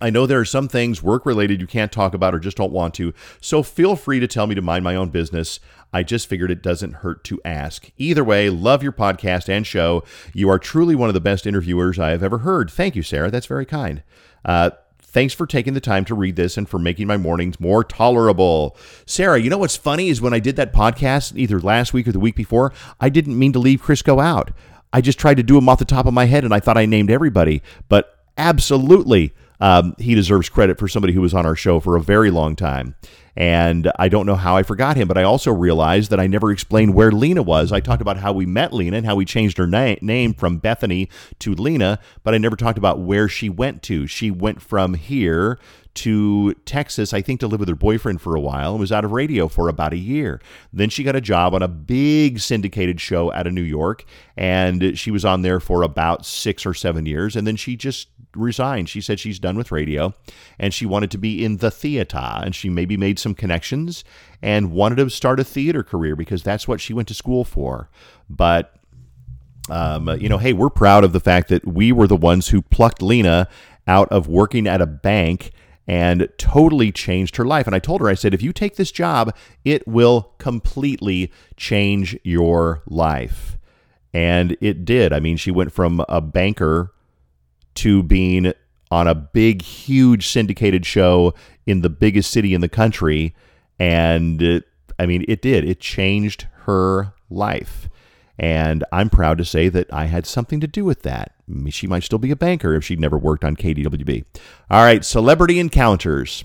I 0.00 0.10
know 0.10 0.26
there 0.26 0.40
are 0.40 0.44
some 0.44 0.68
things 0.68 1.02
work 1.02 1.26
related 1.26 1.60
you 1.60 1.66
can't 1.66 1.90
talk 1.90 2.14
about 2.14 2.34
or 2.34 2.38
just 2.38 2.56
don't 2.56 2.72
want 2.72 2.94
to, 2.94 3.12
so 3.40 3.62
feel 3.62 3.96
free 3.96 4.20
to 4.20 4.28
tell 4.28 4.46
me 4.46 4.54
to 4.54 4.62
mind 4.62 4.84
my 4.84 4.94
own 4.94 5.10
business. 5.10 5.60
I 5.92 6.02
just 6.02 6.28
figured 6.28 6.50
it 6.50 6.62
doesn't 6.62 6.96
hurt 6.96 7.24
to 7.24 7.40
ask. 7.44 7.90
Either 7.96 8.22
way, 8.22 8.50
love 8.50 8.82
your 8.82 8.92
podcast 8.92 9.48
and 9.48 9.66
show. 9.66 10.04
You 10.34 10.50
are 10.50 10.58
truly 10.58 10.94
one 10.94 11.08
of 11.08 11.14
the 11.14 11.20
best 11.20 11.46
interviewers 11.46 11.98
I 11.98 12.10
have 12.10 12.22
ever 12.22 12.38
heard. 12.38 12.70
Thank 12.70 12.94
you, 12.94 13.02
Sarah. 13.02 13.30
That's 13.30 13.46
very 13.46 13.66
kind. 13.66 14.02
Uh, 14.44 14.70
Thanks 15.10 15.32
for 15.32 15.46
taking 15.46 15.72
the 15.72 15.80
time 15.80 16.04
to 16.04 16.14
read 16.14 16.36
this 16.36 16.58
and 16.58 16.68
for 16.68 16.78
making 16.78 17.06
my 17.06 17.16
mornings 17.16 17.58
more 17.58 17.82
tolerable. 17.82 18.76
Sarah, 19.06 19.40
you 19.40 19.48
know 19.48 19.56
what's 19.56 19.74
funny 19.74 20.10
is 20.10 20.20
when 20.20 20.34
I 20.34 20.38
did 20.38 20.56
that 20.56 20.70
podcast 20.70 21.34
either 21.34 21.58
last 21.58 21.94
week 21.94 22.06
or 22.06 22.12
the 22.12 22.20
week 22.20 22.36
before, 22.36 22.74
I 23.00 23.08
didn't 23.08 23.38
mean 23.38 23.54
to 23.54 23.58
leave 23.58 23.80
Crisco 23.80 24.22
out. 24.22 24.50
I 24.92 25.00
just 25.00 25.18
tried 25.18 25.38
to 25.38 25.42
do 25.42 25.54
them 25.54 25.66
off 25.66 25.78
the 25.78 25.86
top 25.86 26.04
of 26.04 26.12
my 26.12 26.26
head 26.26 26.44
and 26.44 26.52
I 26.52 26.60
thought 26.60 26.76
I 26.76 26.84
named 26.84 27.10
everybody. 27.10 27.62
But 27.88 28.18
absolutely, 28.36 29.32
um, 29.60 29.94
he 29.98 30.14
deserves 30.14 30.48
credit 30.48 30.78
for 30.78 30.88
somebody 30.88 31.12
who 31.12 31.20
was 31.20 31.34
on 31.34 31.46
our 31.46 31.56
show 31.56 31.80
for 31.80 31.96
a 31.96 32.00
very 32.00 32.30
long 32.30 32.56
time. 32.56 32.94
And 33.36 33.92
I 33.96 34.08
don't 34.08 34.26
know 34.26 34.34
how 34.34 34.56
I 34.56 34.64
forgot 34.64 34.96
him, 34.96 35.06
but 35.06 35.16
I 35.16 35.22
also 35.22 35.52
realized 35.52 36.10
that 36.10 36.18
I 36.18 36.26
never 36.26 36.50
explained 36.50 36.94
where 36.94 37.12
Lena 37.12 37.42
was. 37.42 37.70
I 37.70 37.78
talked 37.78 38.02
about 38.02 38.16
how 38.16 38.32
we 38.32 38.46
met 38.46 38.72
Lena 38.72 38.96
and 38.96 39.06
how 39.06 39.14
we 39.14 39.24
changed 39.24 39.58
her 39.58 39.66
na- 39.66 39.94
name 40.00 40.34
from 40.34 40.58
Bethany 40.58 41.08
to 41.38 41.54
Lena, 41.54 42.00
but 42.24 42.34
I 42.34 42.38
never 42.38 42.56
talked 42.56 42.78
about 42.78 42.98
where 42.98 43.28
she 43.28 43.48
went 43.48 43.84
to. 43.84 44.08
She 44.08 44.32
went 44.32 44.60
from 44.60 44.94
here 44.94 45.58
to 45.98 46.54
Texas, 46.64 47.12
I 47.12 47.22
think, 47.22 47.40
to 47.40 47.46
live 47.46 47.60
with 47.60 47.68
her 47.68 47.74
boyfriend 47.74 48.20
for 48.20 48.34
a 48.34 48.40
while 48.40 48.72
and 48.72 48.80
was 48.80 48.92
out 48.92 49.04
of 49.04 49.12
radio 49.12 49.48
for 49.48 49.68
about 49.68 49.92
a 49.92 49.98
year. 49.98 50.40
Then 50.72 50.90
she 50.90 51.02
got 51.02 51.16
a 51.16 51.20
job 51.20 51.54
on 51.54 51.62
a 51.62 51.68
big 51.68 52.40
syndicated 52.40 53.00
show 53.00 53.32
out 53.32 53.46
of 53.46 53.52
New 53.52 53.62
York, 53.62 54.04
and 54.36 54.98
she 54.98 55.10
was 55.10 55.24
on 55.24 55.42
there 55.42 55.60
for 55.60 55.82
about 55.82 56.24
six 56.24 56.64
or 56.64 56.74
seven 56.74 57.06
years. 57.06 57.36
And 57.36 57.46
then 57.46 57.56
she 57.56 57.76
just 57.76 58.08
resigned. 58.36 58.88
She 58.88 59.00
said 59.00 59.18
she's 59.18 59.38
done 59.38 59.56
with 59.56 59.72
radio 59.72 60.14
and 60.58 60.72
she 60.72 60.86
wanted 60.86 61.10
to 61.12 61.18
be 61.18 61.44
in 61.44 61.58
the 61.58 61.70
theater. 61.70 62.40
And 62.42 62.54
she 62.54 62.68
maybe 62.68 62.96
made 62.96 63.18
some 63.18 63.34
connections 63.34 64.04
and 64.42 64.70
wanted 64.70 64.96
to 64.96 65.10
start 65.10 65.40
a 65.40 65.44
theater 65.44 65.82
career 65.82 66.14
because 66.14 66.42
that's 66.42 66.68
what 66.68 66.80
she 66.80 66.92
went 66.92 67.08
to 67.08 67.14
school 67.14 67.44
for. 67.44 67.90
But 68.28 68.74
um, 69.70 70.08
you 70.20 70.28
know, 70.28 70.38
hey, 70.38 70.52
we're 70.52 70.70
proud 70.70 71.04
of 71.04 71.12
the 71.12 71.20
fact 71.20 71.48
that 71.48 71.66
we 71.66 71.92
were 71.92 72.06
the 72.06 72.16
ones 72.16 72.48
who 72.48 72.62
plucked 72.62 73.02
Lena 73.02 73.48
out 73.86 74.08
of 74.10 74.28
working 74.28 74.66
at 74.66 74.80
a 74.80 74.86
bank 74.86 75.50
and 75.88 76.28
totally 76.36 76.92
changed 76.92 77.36
her 77.36 77.46
life. 77.46 77.66
And 77.66 77.74
I 77.74 77.78
told 77.78 78.02
her, 78.02 78.08
I 78.08 78.14
said, 78.14 78.34
if 78.34 78.42
you 78.42 78.52
take 78.52 78.76
this 78.76 78.92
job, 78.92 79.34
it 79.64 79.88
will 79.88 80.34
completely 80.36 81.32
change 81.56 82.16
your 82.22 82.82
life. 82.86 83.56
And 84.12 84.56
it 84.60 84.84
did. 84.84 85.14
I 85.14 85.20
mean, 85.20 85.38
she 85.38 85.50
went 85.50 85.72
from 85.72 86.04
a 86.08 86.20
banker 86.20 86.92
to 87.76 88.02
being 88.02 88.52
on 88.90 89.08
a 89.08 89.14
big, 89.14 89.62
huge 89.62 90.28
syndicated 90.28 90.84
show 90.84 91.32
in 91.66 91.80
the 91.80 91.90
biggest 91.90 92.30
city 92.30 92.52
in 92.52 92.60
the 92.60 92.68
country. 92.68 93.34
And 93.78 94.42
it, 94.42 94.64
I 94.98 95.06
mean, 95.06 95.24
it 95.26 95.40
did. 95.40 95.64
It 95.64 95.80
changed 95.80 96.46
her 96.64 97.14
life. 97.30 97.88
And 98.38 98.84
I'm 98.92 99.08
proud 99.08 99.38
to 99.38 99.44
say 99.44 99.68
that 99.70 99.92
I 99.92 100.04
had 100.04 100.26
something 100.26 100.60
to 100.60 100.66
do 100.66 100.84
with 100.84 101.02
that. 101.02 101.32
She 101.70 101.86
might 101.86 102.02
still 102.02 102.18
be 102.18 102.30
a 102.30 102.36
banker 102.36 102.74
if 102.74 102.84
she'd 102.84 103.00
never 103.00 103.18
worked 103.18 103.44
on 103.44 103.56
KDWB. 103.56 104.24
All 104.70 104.82
right, 104.82 105.04
celebrity 105.04 105.58
encounters. 105.58 106.44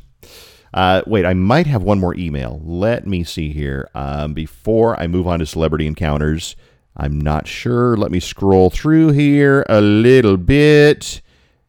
Uh, 0.74 1.02
wait, 1.06 1.26
I 1.26 1.34
might 1.34 1.68
have 1.68 1.84
one 1.84 2.00
more 2.00 2.16
email. 2.16 2.62
Let 2.64 3.06
me 3.06 3.24
see 3.24 3.52
here. 3.52 3.90
Um, 3.94 4.34
before 4.34 5.00
I 5.00 5.08
move 5.08 5.28
on 5.28 5.40
to 5.40 5.46
celebrity 5.46 5.86
encounters, 5.86 6.56
I'm 6.98 7.20
not 7.20 7.48
sure. 7.48 7.96
Let 7.96 8.12
me 8.12 8.20
scroll 8.20 8.70
through 8.70 9.10
here 9.10 9.66
a 9.70 9.82
little 9.82 10.38
bit 10.38 11.22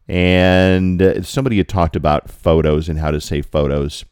and 0.07 1.01
uh, 1.01 1.21
somebody 1.23 1.57
had 1.57 1.67
talked 1.67 1.95
about 1.95 2.29
photos 2.29 2.89
and 2.89 2.99
how 2.99 3.11
to 3.11 3.19
save 3.19 3.45
photos. 3.47 4.05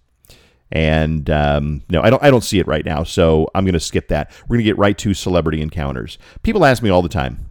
And 0.72 1.30
um, 1.30 1.84
no, 1.90 2.02
I 2.02 2.10
don't. 2.10 2.24
I 2.24 2.32
don't 2.32 2.44
see 2.44 2.58
it 2.58 2.66
right 2.66 2.84
now, 2.84 3.04
so 3.04 3.48
I'm 3.54 3.64
going 3.64 3.74
to 3.74 3.80
skip 3.80 4.08
that. 4.08 4.32
We're 4.44 4.56
going 4.56 4.66
to 4.66 4.72
get 4.72 4.78
right 4.80 4.98
to 4.98 5.14
celebrity 5.14 5.62
encounters. 5.62 6.18
People 6.42 6.66
ask 6.66 6.82
me 6.82 6.90
all 6.90 7.04
the 7.04 7.10
time. 7.10 7.48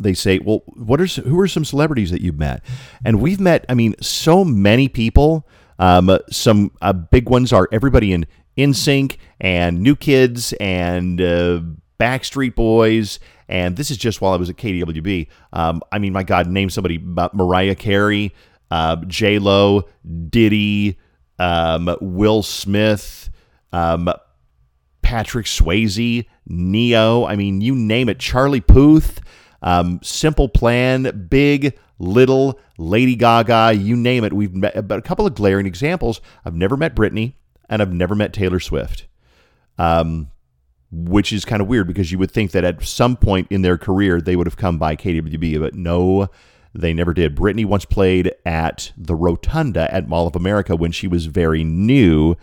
They 0.00 0.14
say, 0.14 0.38
"Well, 0.38 0.62
what 0.66 1.00
are 1.00 1.06
who 1.06 1.38
are 1.40 1.48
some 1.48 1.64
celebrities 1.64 2.10
that 2.10 2.20
you've 2.20 2.38
met?" 2.38 2.64
And 3.04 3.20
we've 3.20 3.40
met. 3.40 3.64
I 3.68 3.74
mean, 3.74 3.94
so 4.00 4.44
many 4.44 4.88
people. 4.88 5.46
Um, 5.80 6.18
some 6.30 6.72
uh, 6.82 6.92
big 6.92 7.28
ones 7.28 7.52
are 7.52 7.68
everybody 7.70 8.12
in 8.12 8.26
NSYNC 8.56 9.16
and 9.40 9.80
New 9.80 9.94
Kids 9.94 10.52
and 10.54 11.20
uh, 11.20 11.60
Backstreet 12.00 12.56
Boys 12.56 13.20
and 13.48 13.76
this 13.76 13.90
is 13.90 13.96
just 13.96 14.20
while 14.20 14.32
I 14.32 14.36
was 14.36 14.50
at 14.50 14.56
KDWB. 14.56 15.28
Um, 15.52 15.82
I 15.90 15.98
mean, 15.98 16.12
my 16.12 16.22
God, 16.22 16.46
name 16.46 16.70
somebody 16.70 16.98
Mariah 16.98 17.74
Carey, 17.74 18.34
uh, 18.70 18.96
J 19.06 19.38
Lo, 19.38 19.88
Diddy, 20.28 20.98
um, 21.38 21.96
Will 22.00 22.42
Smith, 22.42 23.30
um, 23.72 24.10
Patrick 25.00 25.46
Swayze, 25.46 26.26
Ne-Yo. 26.46 27.24
I 27.24 27.36
mean, 27.36 27.60
you 27.62 27.74
name 27.74 28.10
it. 28.10 28.18
Charlie 28.18 28.60
Puth, 28.60 29.20
um, 29.62 30.00
Simple 30.02 30.48
Plan, 30.48 31.26
Big, 31.28 31.78
Little, 31.98 32.58
Lady 32.76 33.16
Gaga, 33.16 33.74
you 33.74 33.96
name 33.96 34.24
it. 34.24 34.32
We've 34.32 34.54
met 34.54 34.76
a 34.76 35.02
couple 35.02 35.26
of 35.26 35.34
glaring 35.34 35.66
examples. 35.66 36.20
I've 36.44 36.54
never 36.54 36.76
met 36.76 36.94
Britney, 36.94 37.34
and 37.68 37.82
I've 37.82 37.92
never 37.92 38.14
met 38.14 38.32
Taylor 38.32 38.60
Swift. 38.60 39.06
Um, 39.78 40.30
which 40.90 41.32
is 41.32 41.44
kind 41.44 41.60
of 41.60 41.68
weird 41.68 41.86
because 41.86 42.10
you 42.10 42.18
would 42.18 42.30
think 42.30 42.52
that 42.52 42.64
at 42.64 42.82
some 42.82 43.16
point 43.16 43.46
in 43.50 43.62
their 43.62 43.76
career 43.76 44.20
they 44.20 44.36
would 44.36 44.46
have 44.46 44.56
come 44.56 44.78
by 44.78 44.96
KWB, 44.96 45.60
but 45.60 45.74
no, 45.74 46.28
they 46.74 46.94
never 46.94 47.12
did. 47.12 47.36
Britney 47.36 47.64
once 47.64 47.84
played 47.84 48.32
at 48.46 48.92
the 48.96 49.14
Rotunda 49.14 49.92
at 49.92 50.08
Mall 50.08 50.26
of 50.26 50.36
America 50.36 50.76
when 50.76 50.92
she 50.92 51.06
was 51.06 51.26
very 51.26 51.64
new, 51.64 52.36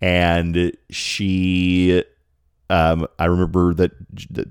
and 0.00 0.72
she, 0.90 2.04
um, 2.70 3.06
I 3.18 3.24
remember 3.24 3.74
that, 3.74 3.92
that 4.30 4.48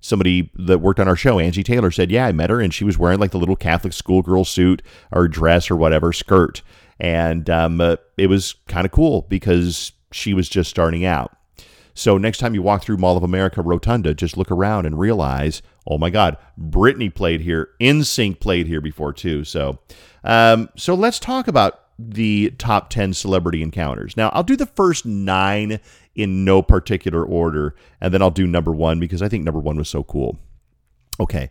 somebody 0.00 0.50
that 0.54 0.80
worked 0.80 1.00
on 1.00 1.08
our 1.08 1.16
show, 1.16 1.38
Angie 1.38 1.62
Taylor, 1.62 1.90
said, 1.90 2.10
"Yeah, 2.10 2.26
I 2.26 2.32
met 2.32 2.50
her, 2.50 2.60
and 2.60 2.72
she 2.72 2.84
was 2.84 2.98
wearing 2.98 3.18
like 3.18 3.30
the 3.30 3.38
little 3.38 3.56
Catholic 3.56 3.92
schoolgirl 3.92 4.44
suit 4.44 4.82
or 5.12 5.28
dress 5.28 5.70
or 5.70 5.76
whatever 5.76 6.12
skirt, 6.12 6.62
and 7.00 7.48
um, 7.50 7.80
uh, 7.80 7.96
it 8.16 8.28
was 8.28 8.54
kind 8.68 8.84
of 8.84 8.92
cool 8.92 9.22
because 9.28 9.92
she 10.12 10.34
was 10.34 10.48
just 10.48 10.70
starting 10.70 11.04
out." 11.04 11.36
So 11.94 12.18
next 12.18 12.38
time 12.38 12.54
you 12.54 12.62
walk 12.62 12.82
through 12.82 12.96
Mall 12.96 13.16
of 13.16 13.22
America 13.22 13.62
Rotunda, 13.62 14.14
just 14.14 14.36
look 14.36 14.50
around 14.50 14.84
and 14.84 14.98
realize, 14.98 15.62
oh 15.86 15.96
my 15.96 16.10
God, 16.10 16.36
Britney 16.60 17.14
played 17.14 17.40
here, 17.40 17.70
NSYNC 17.80 18.40
played 18.40 18.66
here 18.66 18.80
before 18.80 19.12
too. 19.12 19.44
So, 19.44 19.78
um, 20.24 20.68
so 20.76 20.94
let's 20.94 21.20
talk 21.20 21.46
about 21.46 21.80
the 21.96 22.52
top 22.58 22.90
10 22.90 23.14
celebrity 23.14 23.62
encounters. 23.62 24.16
Now, 24.16 24.30
I'll 24.30 24.42
do 24.42 24.56
the 24.56 24.66
first 24.66 25.06
nine 25.06 25.78
in 26.14 26.44
no 26.44 26.62
particular 26.62 27.24
order, 27.24 27.74
and 28.00 28.12
then 28.12 28.22
I'll 28.22 28.30
do 28.30 28.46
number 28.46 28.72
one 28.72 29.00
because 29.00 29.22
I 29.22 29.28
think 29.28 29.44
number 29.44 29.60
one 29.60 29.76
was 29.76 29.88
so 29.88 30.02
cool. 30.04 30.38
Okay. 31.20 31.50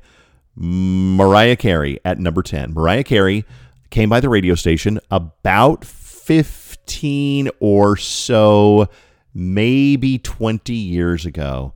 Mariah 0.55 1.55
Carey 1.55 1.99
at 2.05 2.19
number 2.19 2.43
10. 2.43 2.73
Mariah 2.73 3.03
Carey 3.03 3.45
came 3.89 4.09
by 4.09 4.19
the 4.19 4.29
radio 4.29 4.55
station 4.55 4.99
about 5.09 5.83
15 5.83 7.49
or 7.59 7.97
so 7.97 8.87
maybe 9.33 10.19
20 10.19 10.73
years 10.73 11.25
ago, 11.25 11.73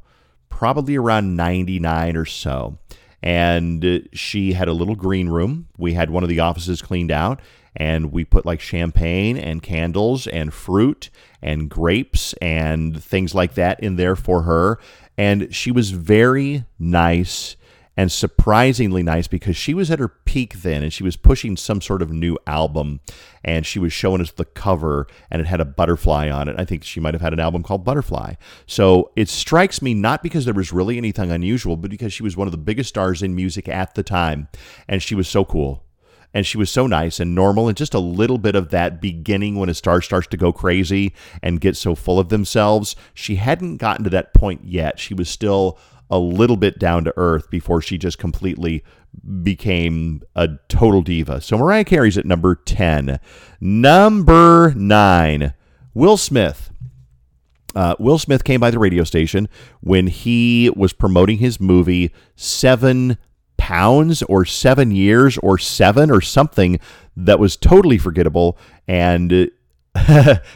probably 0.49 0.95
around 0.95 1.35
99 1.35 2.15
or 2.15 2.25
so. 2.25 2.77
And 3.23 3.83
uh, 3.83 3.99
she 4.13 4.53
had 4.53 4.67
a 4.67 4.73
little 4.73 4.95
green 4.95 5.27
room. 5.27 5.67
We 5.77 5.93
had 5.93 6.11
one 6.11 6.23
of 6.23 6.29
the 6.29 6.39
offices 6.39 6.83
cleaned 6.83 7.11
out, 7.11 7.41
and 7.75 8.11
we 8.11 8.23
put 8.23 8.45
like 8.45 8.61
champagne 8.61 9.37
and 9.37 9.63
candles 9.63 10.27
and 10.27 10.53
fruit 10.53 11.09
and 11.41 11.69
grapes 11.69 12.33
and 12.41 13.01
things 13.01 13.33
like 13.35 13.55
that 13.55 13.79
in 13.79 13.95
there 13.95 14.15
for 14.15 14.43
her. 14.43 14.79
And 15.17 15.53
she 15.53 15.71
was 15.71 15.91
very 15.91 16.65
nice 16.79 17.55
and 17.99 18.11
surprisingly 18.11 19.01
nice 19.01 19.27
because 19.27 19.57
she 19.57 19.73
was 19.73 19.89
at 19.89 19.97
her 19.97 20.07
peak 20.07 20.61
then 20.61 20.83
and 20.83 20.93
she 20.93 21.03
was 21.03 21.17
pushing 21.17 21.57
some 21.57 21.81
sort 21.81 22.03
of 22.03 22.11
new 22.11 22.37
album 22.45 22.99
and 23.43 23.65
she 23.65 23.79
was 23.79 23.91
showing 23.91 24.21
us 24.21 24.31
the 24.31 24.45
cover 24.45 25.07
and 25.31 25.41
it 25.41 25.47
had 25.47 25.59
a 25.59 25.65
butterfly 25.65 26.29
on 26.29 26.47
it. 26.47 26.55
I 26.59 26.63
think 26.63 26.83
she 26.83 26.99
might 26.99 27.15
have 27.15 27.21
had 27.21 27.33
an 27.33 27.39
album 27.39 27.63
called 27.63 27.83
Butterfly. 27.83 28.35
So 28.67 29.11
it 29.15 29.29
strikes 29.29 29.81
me 29.81 29.95
not 29.95 30.21
because 30.21 30.45
there 30.45 30.53
was 30.53 30.71
really 30.71 30.97
anything 30.97 31.31
unusual, 31.31 31.75
but 31.75 31.89
because 31.89 32.13
she 32.13 32.21
was 32.21 32.37
one 32.37 32.47
of 32.47 32.51
the 32.51 32.57
biggest 32.57 32.89
stars 32.89 33.23
in 33.23 33.33
music 33.33 33.67
at 33.67 33.95
the 33.95 34.03
time 34.03 34.47
and 34.87 35.01
she 35.01 35.15
was 35.15 35.27
so 35.27 35.43
cool 35.43 35.83
and 36.33 36.45
she 36.45 36.57
was 36.57 36.69
so 36.69 36.87
nice 36.87 37.19
and 37.19 37.33
normal 37.33 37.67
and 37.67 37.77
just 37.77 37.93
a 37.93 37.99
little 37.99 38.37
bit 38.37 38.55
of 38.55 38.69
that 38.69 39.01
beginning 39.01 39.55
when 39.55 39.69
a 39.69 39.73
star 39.73 40.01
starts 40.01 40.27
to 40.27 40.37
go 40.37 40.51
crazy 40.51 41.13
and 41.41 41.61
get 41.61 41.75
so 41.75 41.95
full 41.95 42.19
of 42.19 42.29
themselves 42.29 42.95
she 43.13 43.35
hadn't 43.35 43.77
gotten 43.77 44.03
to 44.03 44.09
that 44.09 44.33
point 44.33 44.63
yet 44.63 44.99
she 44.99 45.13
was 45.13 45.29
still 45.29 45.77
a 46.09 46.19
little 46.19 46.57
bit 46.57 46.79
down 46.79 47.03
to 47.03 47.13
earth 47.17 47.49
before 47.49 47.81
she 47.81 47.97
just 47.97 48.17
completely 48.17 48.83
became 49.43 50.21
a 50.35 50.49
total 50.69 51.01
diva. 51.01 51.41
So 51.41 51.57
Mariah 51.57 51.83
Carey's 51.83 52.17
at 52.17 52.25
number 52.25 52.55
10. 52.55 53.19
Number 53.59 54.73
9, 54.75 55.53
Will 55.93 56.17
Smith. 56.17 56.71
Uh, 57.75 57.95
Will 57.99 58.17
Smith 58.17 58.43
came 58.43 58.59
by 58.59 58.71
the 58.71 58.79
radio 58.79 59.03
station 59.03 59.47
when 59.81 60.07
he 60.07 60.71
was 60.75 60.93
promoting 60.93 61.37
his 61.37 61.59
movie 61.59 62.11
Seven 62.35 63.17
Pounds 63.57 64.23
or 64.23 64.45
Seven 64.45 64.91
Years 64.91 65.37
or 65.39 65.57
Seven 65.57 66.11
or 66.11 66.21
something 66.21 66.79
that 67.15 67.39
was 67.39 67.57
totally 67.57 67.97
forgettable. 67.97 68.57
And 68.87 69.31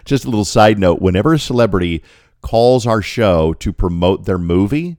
just 0.06 0.26
a 0.26 0.30
little 0.30 0.46
side 0.46 0.80
note 0.80 1.02
whenever 1.02 1.34
a 1.34 1.40
celebrity 1.40 2.04
calls 2.42 2.88
our 2.88 3.02
show 3.02 3.54
to 3.54 3.74
promote 3.74 4.26
their 4.26 4.38
movie, 4.38 4.98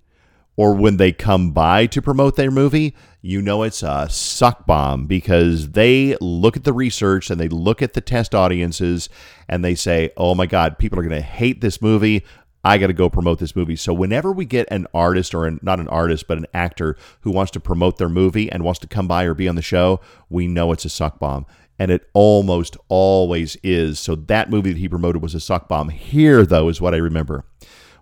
or 0.56 0.75
when 0.75 0.97
they 0.97 1.12
come 1.12 1.50
by 1.52 1.87
to 1.87 2.02
promote 2.02 2.37
their 2.37 2.50
movie, 2.50 2.94
you 3.23 3.40
know 3.40 3.62
it's 3.62 3.82
a 3.82 4.06
suck 4.11 4.66
bomb 4.66 5.06
because 5.06 5.71
they 5.71 6.16
look 6.21 6.56
at 6.56 6.64
the 6.64 6.73
research 6.73 7.30
and 7.30 7.40
they 7.40 7.49
look 7.49 7.80
at 7.80 7.94
the 7.94 8.00
test 8.00 8.35
audiences 8.35 9.09
and 9.49 9.64
they 9.64 9.75
say, 9.75 10.11
oh 10.16 10.35
my 10.35 10.47
God, 10.47 10.78
people 10.78 10.99
are 10.99 11.02
going 11.02 11.14
to 11.14 11.26
hate 11.26 11.61
this 11.61 11.80
movie. 11.80 12.25
I 12.64 12.78
got 12.78 12.88
to 12.88 12.92
go 12.92 13.11
promote 13.11 13.38
this 13.38 13.57
movie. 13.57 13.76
So 13.76 13.92
whenever 13.92 14.33
we 14.33 14.45
get 14.45 14.69
an 14.71 14.87
artist 14.95 15.35
or 15.35 15.47
an, 15.47 15.59
not 15.62 15.81
an 15.81 15.88
artist, 15.88 16.26
but 16.28 16.38
an 16.38 16.47
actor 16.54 16.97
who 17.23 17.31
wants 17.31 17.50
to 17.52 17.61
promote 17.61 17.99
their 17.99 18.09
movie 18.09 18.50
and 18.50 18.62
wants 18.62 18.81
to 18.81 18.87
come 18.87 19.09
by 19.09 19.25
or 19.25 19.35
be 19.35 19.49
on 19.49 19.57
the 19.57 19.62
show, 19.62 20.00
we 20.28 20.47
know 20.47 20.73
it's 20.73 20.85
a 20.85 20.88
suck 20.88 21.19
bomb. 21.19 21.47
And 21.78 21.90
it 21.90 22.09
almost 22.12 22.76
always 22.88 23.57
is. 23.62 23.99
So 23.99 24.14
that 24.14 24.50
movie 24.50 24.73
that 24.73 24.78
he 24.78 24.88
promoted 24.88 25.23
was 25.23 25.35
a 25.35 25.40
suck 25.40 25.69
bomb. 25.69 25.88
Here, 25.88 26.47
though, 26.47 26.69
is 26.69 26.81
what 26.81 26.95
I 26.95 26.99
remember. 26.99 27.45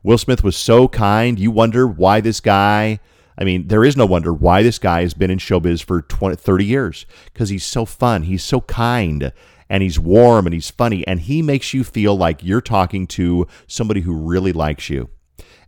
Will 0.02 0.18
Smith 0.18 0.44
was 0.44 0.56
so 0.56 0.88
kind. 0.88 1.38
You 1.38 1.50
wonder 1.50 1.86
why 1.86 2.20
this 2.20 2.40
guy 2.40 3.00
I 3.40 3.44
mean, 3.44 3.68
there 3.68 3.84
is 3.84 3.96
no 3.96 4.04
wonder 4.04 4.34
why 4.34 4.62
this 4.62 4.78
guy 4.78 5.00
has 5.00 5.14
been 5.14 5.30
in 5.30 5.38
showbiz 5.38 5.82
for 5.82 6.02
20, 6.02 6.36
30 6.36 6.64
years 6.64 7.06
because 7.32 7.48
he's 7.48 7.64
so 7.64 7.86
fun. 7.86 8.24
He's 8.24 8.44
so 8.44 8.60
kind 8.60 9.32
and 9.70 9.82
he's 9.82 9.98
warm 9.98 10.46
and 10.46 10.52
he's 10.52 10.68
funny 10.68 11.06
and 11.06 11.20
he 11.20 11.40
makes 11.40 11.72
you 11.72 11.84
feel 11.84 12.16
like 12.16 12.44
you're 12.44 12.60
talking 12.60 13.06
to 13.06 13.46
somebody 13.68 14.00
who 14.00 14.12
really 14.12 14.52
likes 14.52 14.90
you. 14.90 15.08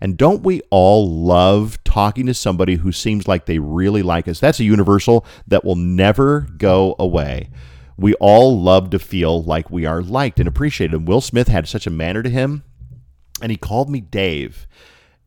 And 0.01 0.17
don't 0.17 0.43
we 0.43 0.61
all 0.71 1.09
love 1.09 1.79
talking 1.85 2.27
to 2.27 2.35
somebody 2.35 2.75
who 2.75 2.91
seems 2.91 3.29
like 3.29 3.47
they 3.47 3.61
really 3.61 4.03
like 4.03 4.27
us? 4.27 4.41
That's 4.41 4.59
a 4.59 4.65
universal 4.65 5.25
that 5.47 5.65
will 5.65 5.77
never 5.77 6.49
go 6.57 6.97
away. 6.99 7.51
We 7.97 8.15
all 8.15 8.61
love 8.61 8.91
to 8.91 8.99
feel 8.99 9.45
like 9.45 9.71
we 9.71 9.87
are 9.87 10.03
liked 10.03 10.41
and 10.41 10.49
appreciated. 10.49 10.97
And 10.97 11.07
Will 11.07 11.21
Smith 11.21 11.47
had 11.47 11.69
such 11.69 11.87
a 11.87 11.91
manner 11.91 12.25
to 12.25 12.31
him, 12.31 12.65
and 13.41 13.53
he 13.53 13.57
called 13.57 13.89
me 13.89 14.01
Dave. 14.01 14.67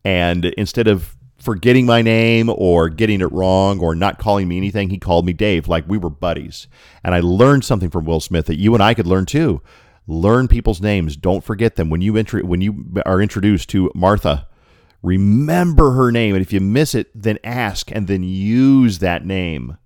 And 0.04 0.44
instead 0.44 0.86
of 0.86 1.15
forgetting 1.46 1.86
my 1.86 2.02
name 2.02 2.50
or 2.50 2.88
getting 2.90 3.20
it 3.20 3.32
wrong 3.32 3.78
or 3.78 3.94
not 3.94 4.18
calling 4.18 4.48
me 4.48 4.56
anything. 4.56 4.90
He 4.90 4.98
called 4.98 5.24
me 5.24 5.32
Dave, 5.32 5.68
like 5.68 5.88
we 5.88 5.96
were 5.96 6.10
buddies. 6.10 6.66
And 7.02 7.14
I 7.14 7.20
learned 7.20 7.64
something 7.64 7.88
from 7.88 8.04
Will 8.04 8.20
Smith 8.20 8.46
that 8.46 8.58
you 8.58 8.74
and 8.74 8.82
I 8.82 8.92
could 8.94 9.06
learn 9.06 9.24
too. 9.26 9.62
Learn 10.08 10.48
people's 10.48 10.80
names. 10.80 11.16
Don't 11.16 11.44
forget 11.44 11.76
them 11.76 11.88
when 11.88 12.00
you 12.00 12.16
enter, 12.16 12.44
when 12.44 12.60
you 12.60 13.00
are 13.06 13.22
introduced 13.22 13.68
to 13.70 13.90
Martha. 13.94 14.48
Remember 15.02 15.92
her 15.92 16.10
name, 16.10 16.34
and 16.34 16.42
if 16.42 16.52
you 16.52 16.60
miss 16.60 16.94
it, 16.94 17.10
then 17.14 17.38
ask 17.44 17.92
and 17.92 18.08
then 18.08 18.24
use 18.24 18.98
that 18.98 19.24
name 19.24 19.78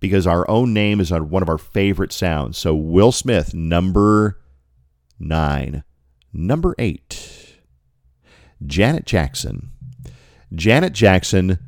because 0.00 0.26
our 0.26 0.48
own 0.50 0.74
name 0.74 1.00
is 1.00 1.10
one 1.10 1.42
of 1.42 1.48
our 1.48 1.56
favorite 1.56 2.12
sounds. 2.12 2.58
So 2.58 2.74
Will 2.74 3.10
Smith, 3.10 3.54
number 3.54 4.38
nine, 5.18 5.82
number 6.30 6.74
eight, 6.78 7.56
Janet 8.66 9.06
Jackson. 9.06 9.70
Janet 10.54 10.92
Jackson 10.92 11.58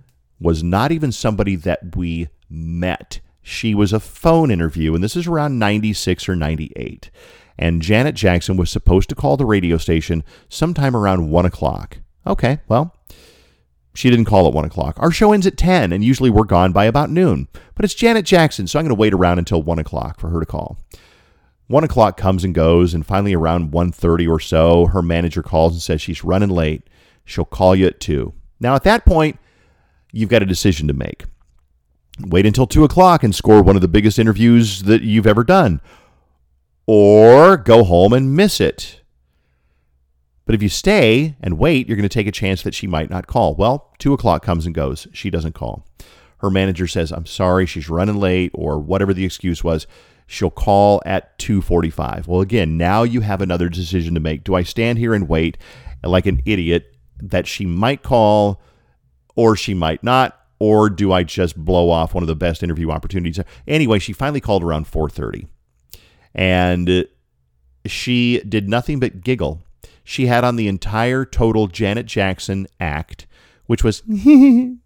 was 0.40 0.62
not 0.62 0.92
even 0.92 1.12
somebody 1.12 1.56
that 1.56 1.96
we 1.96 2.28
met. 2.48 3.20
She 3.42 3.74
was 3.74 3.92
a 3.92 4.00
phone 4.00 4.50
interview, 4.50 4.94
and 4.94 5.02
this 5.02 5.16
is 5.16 5.26
around 5.26 5.58
96 5.58 6.28
or 6.28 6.36
98. 6.36 7.10
And 7.58 7.80
Janet 7.80 8.14
Jackson 8.14 8.56
was 8.56 8.70
supposed 8.70 9.08
to 9.08 9.14
call 9.14 9.36
the 9.36 9.46
radio 9.46 9.78
station 9.78 10.24
sometime 10.48 10.94
around 10.94 11.30
1 11.30 11.46
o'clock. 11.46 11.98
Okay, 12.26 12.58
well, 12.68 12.94
she 13.94 14.10
didn't 14.10 14.26
call 14.26 14.46
at 14.46 14.52
1 14.52 14.64
o'clock. 14.64 14.96
Our 14.98 15.10
show 15.10 15.32
ends 15.32 15.46
at 15.46 15.56
10, 15.56 15.92
and 15.92 16.04
usually 16.04 16.28
we're 16.28 16.44
gone 16.44 16.72
by 16.72 16.84
about 16.84 17.08
noon. 17.08 17.48
But 17.74 17.84
it's 17.84 17.94
Janet 17.94 18.26
Jackson, 18.26 18.66
so 18.66 18.78
I'm 18.78 18.84
going 18.84 18.94
to 18.94 19.00
wait 19.00 19.14
around 19.14 19.38
until 19.38 19.62
1 19.62 19.78
o'clock 19.78 20.20
for 20.20 20.28
her 20.30 20.40
to 20.40 20.46
call. 20.46 20.78
1 21.68 21.82
o'clock 21.82 22.16
comes 22.16 22.44
and 22.44 22.54
goes, 22.54 22.94
and 22.94 23.06
finally 23.06 23.34
around 23.34 23.72
1.30 23.72 24.28
or 24.28 24.38
so, 24.38 24.86
her 24.86 25.02
manager 25.02 25.42
calls 25.42 25.72
and 25.72 25.82
says 25.82 26.00
she's 26.00 26.24
running 26.24 26.50
late. 26.50 26.88
She'll 27.24 27.44
call 27.44 27.74
you 27.74 27.86
at 27.86 28.00
2. 28.00 28.32
Now, 28.60 28.74
at 28.74 28.84
that 28.84 29.04
point, 29.04 29.38
you've 30.12 30.30
got 30.30 30.42
a 30.42 30.46
decision 30.46 30.88
to 30.88 30.94
make. 30.94 31.24
Wait 32.20 32.46
until 32.46 32.66
two 32.66 32.84
o'clock 32.84 33.22
and 33.22 33.34
score 33.34 33.62
one 33.62 33.76
of 33.76 33.82
the 33.82 33.88
biggest 33.88 34.18
interviews 34.18 34.84
that 34.84 35.02
you've 35.02 35.26
ever 35.26 35.44
done, 35.44 35.80
or 36.86 37.56
go 37.56 37.84
home 37.84 38.12
and 38.12 38.34
miss 38.34 38.60
it. 38.60 39.02
But 40.46 40.54
if 40.54 40.62
you 40.62 40.68
stay 40.68 41.36
and 41.40 41.58
wait, 41.58 41.86
you're 41.88 41.96
going 41.96 42.08
to 42.08 42.14
take 42.14 42.28
a 42.28 42.32
chance 42.32 42.62
that 42.62 42.74
she 42.74 42.86
might 42.86 43.10
not 43.10 43.26
call. 43.26 43.54
Well, 43.56 43.92
two 43.98 44.12
o'clock 44.12 44.42
comes 44.42 44.64
and 44.64 44.74
goes. 44.74 45.08
She 45.12 45.28
doesn't 45.28 45.54
call. 45.54 45.86
Her 46.38 46.50
manager 46.50 46.86
says, 46.86 47.10
"I'm 47.10 47.26
sorry, 47.26 47.66
she's 47.66 47.90
running 47.90 48.16
late," 48.16 48.52
or 48.54 48.78
whatever 48.78 49.12
the 49.12 49.24
excuse 49.24 49.64
was. 49.64 49.86
She'll 50.26 50.50
call 50.50 51.02
at 51.04 51.38
2:45. 51.38 52.26
Well, 52.26 52.40
again, 52.40 52.78
now 52.78 53.02
you 53.02 53.20
have 53.20 53.40
another 53.40 53.68
decision 53.68 54.14
to 54.14 54.20
make. 54.20 54.44
Do 54.44 54.54
I 54.54 54.62
stand 54.62 54.98
here 54.98 55.14
and 55.14 55.28
wait 55.28 55.58
like 56.02 56.26
an 56.26 56.40
idiot 56.46 56.95
that 57.20 57.46
she 57.46 57.66
might 57.66 58.02
call 58.02 58.60
or 59.34 59.56
she 59.56 59.74
might 59.74 60.02
not 60.02 60.40
or 60.58 60.88
do 60.88 61.12
I 61.12 61.22
just 61.22 61.56
blow 61.56 61.90
off 61.90 62.14
one 62.14 62.22
of 62.22 62.28
the 62.28 62.36
best 62.36 62.62
interview 62.62 62.90
opportunities? 62.90 63.38
Anyway, 63.66 63.98
she 63.98 64.12
finally 64.12 64.40
called 64.40 64.62
around 64.62 64.86
4:30. 64.86 65.46
And 66.34 67.06
she 67.84 68.40
did 68.40 68.68
nothing 68.68 69.00
but 69.00 69.22
giggle. 69.22 69.62
She 70.04 70.26
had 70.26 70.44
on 70.44 70.56
the 70.56 70.68
entire 70.68 71.24
total 71.24 71.66
Janet 71.66 72.06
Jackson 72.06 72.66
act, 72.80 73.26
which 73.66 73.82
was 73.82 74.02
well, 74.08 74.78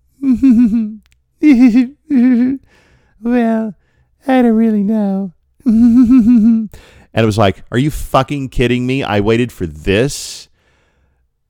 I 4.26 4.42
don't 4.42 4.56
really 4.56 4.82
know. 4.82 5.32
and 5.64 6.70
it 7.14 7.24
was 7.24 7.38
like, 7.38 7.64
are 7.70 7.78
you 7.78 7.90
fucking 7.90 8.48
kidding 8.48 8.86
me? 8.86 9.02
I 9.02 9.20
waited 9.20 9.52
for 9.52 9.66
this 9.66 10.48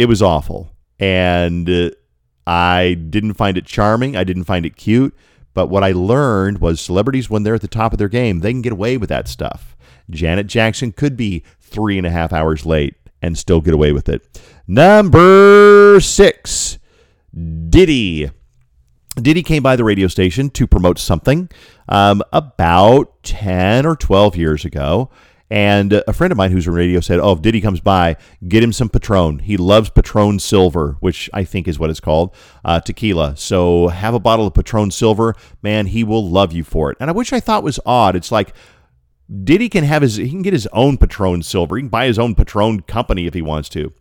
it 0.01 0.09
was 0.09 0.23
awful. 0.23 0.73
And 0.99 1.69
uh, 1.69 1.91
I 2.47 2.95
didn't 2.95 3.35
find 3.35 3.59
it 3.59 3.67
charming. 3.67 4.17
I 4.17 4.25
didn't 4.25 4.45
find 4.45 4.65
it 4.65 4.75
cute. 4.75 5.15
But 5.53 5.67
what 5.67 5.85
I 5.85 5.93
learned 5.93 6.59
was 6.59 6.81
celebrities, 6.81 7.29
when 7.29 7.43
they're 7.43 7.57
at 7.57 7.61
the 7.61 7.69
top 7.69 7.93
of 7.93 7.99
their 7.99 8.09
game, 8.09 8.41
they 8.41 8.51
can 8.51 8.63
get 8.63 8.73
away 8.73 8.97
with 8.97 9.11
that 9.11 9.29
stuff. 9.29 9.77
Janet 10.09 10.47
Jackson 10.47 10.93
could 10.93 11.19
be 11.19 11.45
three 11.61 11.99
and 11.99 12.07
a 12.07 12.11
half 12.11 12.33
hours 12.33 12.65
late 12.65 12.95
and 13.21 13.37
still 13.37 13.61
get 13.61 13.75
away 13.75 13.93
with 13.93 14.09
it. 14.09 14.41
Number 14.67 16.01
six, 16.01 16.79
Diddy. 17.69 18.31
Diddy 19.17 19.43
came 19.43 19.63
by 19.63 19.77
the 19.77 19.85
radio 19.85 20.09
station 20.09 20.49
to 20.51 20.67
promote 20.67 20.99
something 20.99 21.51
um, 21.91 22.23
about 22.33 23.23
10 23.23 23.85
or 23.85 23.97
12 23.97 24.37
years 24.37 24.65
ago. 24.65 25.11
And 25.51 25.93
a 26.07 26.13
friend 26.13 26.31
of 26.31 26.39
mine 26.39 26.53
who's 26.53 26.69
on 26.69 26.75
radio 26.75 27.01
said, 27.01 27.19
"Oh, 27.19 27.33
if 27.33 27.43
Diddy 27.43 27.61
comes 27.61 27.81
by, 27.81 28.17
get 28.47 28.63
him 28.63 28.73
some 28.73 28.89
Patron. 28.89 29.41
He 29.41 29.57
loves 29.57 29.91
Patron 29.91 30.39
Silver, 30.39 30.97
which 31.01 31.29
I 31.33 31.43
think 31.43 31.67
is 31.67 31.79
what 31.79 31.91
it's 31.91 31.99
called, 31.99 32.35
uh, 32.65 32.79
tequila. 32.81 33.37
So 33.37 33.89
have 33.89 34.15
a 34.15 34.21
bottle 34.21 34.47
of 34.47 34.55
Patron 34.55 34.93
Silver, 34.93 35.35
man. 35.61 35.87
He 35.87 36.05
will 36.05 36.29
love 36.29 36.53
you 36.53 36.63
for 36.63 36.93
it." 36.93 36.99
And 37.01 37.11
I 37.11 37.13
wish 37.13 37.33
I 37.33 37.41
thought 37.41 37.65
was 37.65 37.81
odd. 37.85 38.15
It's 38.15 38.31
like 38.31 38.55
Diddy 39.43 39.69
can 39.69 39.85
have 39.85 40.03
his, 40.03 40.17
he 40.17 40.31
can 40.31 40.43
get 40.43 40.53
his 40.53 40.69
own 40.73 40.97
Patron 40.99 41.43
Silver. 41.43 41.77
He 41.77 41.83
can 41.83 41.89
buy 41.89 42.07
his 42.07 42.19
own 42.19 42.35
Patron 42.37 42.83
company 42.83 43.27
if 43.27 43.35
he 43.35 43.43
wants 43.43 43.69
to. 43.71 43.93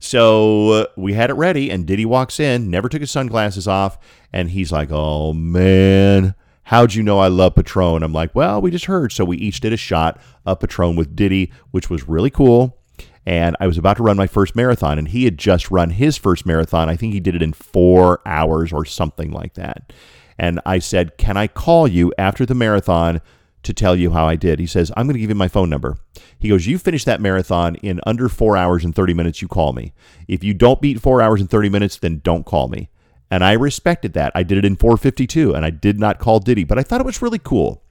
So 0.00 0.70
uh, 0.70 0.86
we 0.96 1.12
had 1.12 1.30
it 1.30 1.34
ready, 1.34 1.70
and 1.70 1.86
Diddy 1.86 2.06
walks 2.06 2.40
in, 2.40 2.70
never 2.70 2.88
took 2.88 3.02
his 3.02 3.10
sunglasses 3.10 3.68
off, 3.68 3.98
and 4.32 4.50
he's 4.50 4.72
like, 4.72 4.88
"Oh 4.90 5.32
man." 5.32 6.34
How'd 6.64 6.94
you 6.94 7.02
know 7.02 7.18
I 7.18 7.28
love 7.28 7.56
Patron? 7.56 8.02
I'm 8.02 8.12
like, 8.12 8.34
well, 8.34 8.60
we 8.60 8.70
just 8.70 8.84
heard. 8.84 9.12
So 9.12 9.24
we 9.24 9.36
each 9.38 9.60
did 9.60 9.72
a 9.72 9.76
shot 9.76 10.20
of 10.46 10.60
Patron 10.60 10.96
with 10.96 11.16
Diddy, 11.16 11.52
which 11.70 11.90
was 11.90 12.08
really 12.08 12.30
cool. 12.30 12.78
And 13.26 13.56
I 13.60 13.66
was 13.66 13.76
about 13.76 13.96
to 13.98 14.02
run 14.02 14.16
my 14.16 14.26
first 14.26 14.56
marathon, 14.56 14.98
and 14.98 15.08
he 15.08 15.24
had 15.24 15.36
just 15.38 15.70
run 15.70 15.90
his 15.90 16.16
first 16.16 16.46
marathon. 16.46 16.88
I 16.88 16.96
think 16.96 17.12
he 17.12 17.20
did 17.20 17.34
it 17.34 17.42
in 17.42 17.52
four 17.52 18.20
hours 18.24 18.72
or 18.72 18.84
something 18.84 19.30
like 19.30 19.54
that. 19.54 19.92
And 20.38 20.58
I 20.64 20.78
said, 20.78 21.18
Can 21.18 21.36
I 21.36 21.46
call 21.46 21.86
you 21.86 22.12
after 22.16 22.46
the 22.46 22.54
marathon 22.54 23.20
to 23.62 23.74
tell 23.74 23.94
you 23.94 24.12
how 24.12 24.26
I 24.26 24.36
did? 24.36 24.58
He 24.58 24.66
says, 24.66 24.90
I'm 24.96 25.06
going 25.06 25.14
to 25.14 25.20
give 25.20 25.28
you 25.28 25.34
my 25.34 25.48
phone 25.48 25.68
number. 25.68 25.98
He 26.38 26.48
goes, 26.48 26.66
You 26.66 26.78
finish 26.78 27.04
that 27.04 27.20
marathon 27.20 27.76
in 27.76 28.00
under 28.06 28.28
four 28.28 28.56
hours 28.56 28.84
and 28.84 28.94
30 28.94 29.12
minutes, 29.12 29.42
you 29.42 29.48
call 29.48 29.74
me. 29.74 29.92
If 30.26 30.42
you 30.42 30.54
don't 30.54 30.80
beat 30.80 31.00
four 31.00 31.20
hours 31.20 31.40
and 31.40 31.50
30 31.50 31.68
minutes, 31.68 31.98
then 31.98 32.20
don't 32.24 32.46
call 32.46 32.68
me. 32.68 32.88
And 33.30 33.44
I 33.44 33.52
respected 33.52 34.12
that. 34.14 34.32
I 34.34 34.42
did 34.42 34.58
it 34.58 34.64
in 34.64 34.76
452 34.76 35.54
and 35.54 35.64
I 35.64 35.70
did 35.70 36.00
not 36.00 36.18
call 36.18 36.40
Diddy, 36.40 36.64
but 36.64 36.78
I 36.78 36.82
thought 36.82 37.00
it 37.00 37.06
was 37.06 37.22
really 37.22 37.38
cool. 37.38 37.82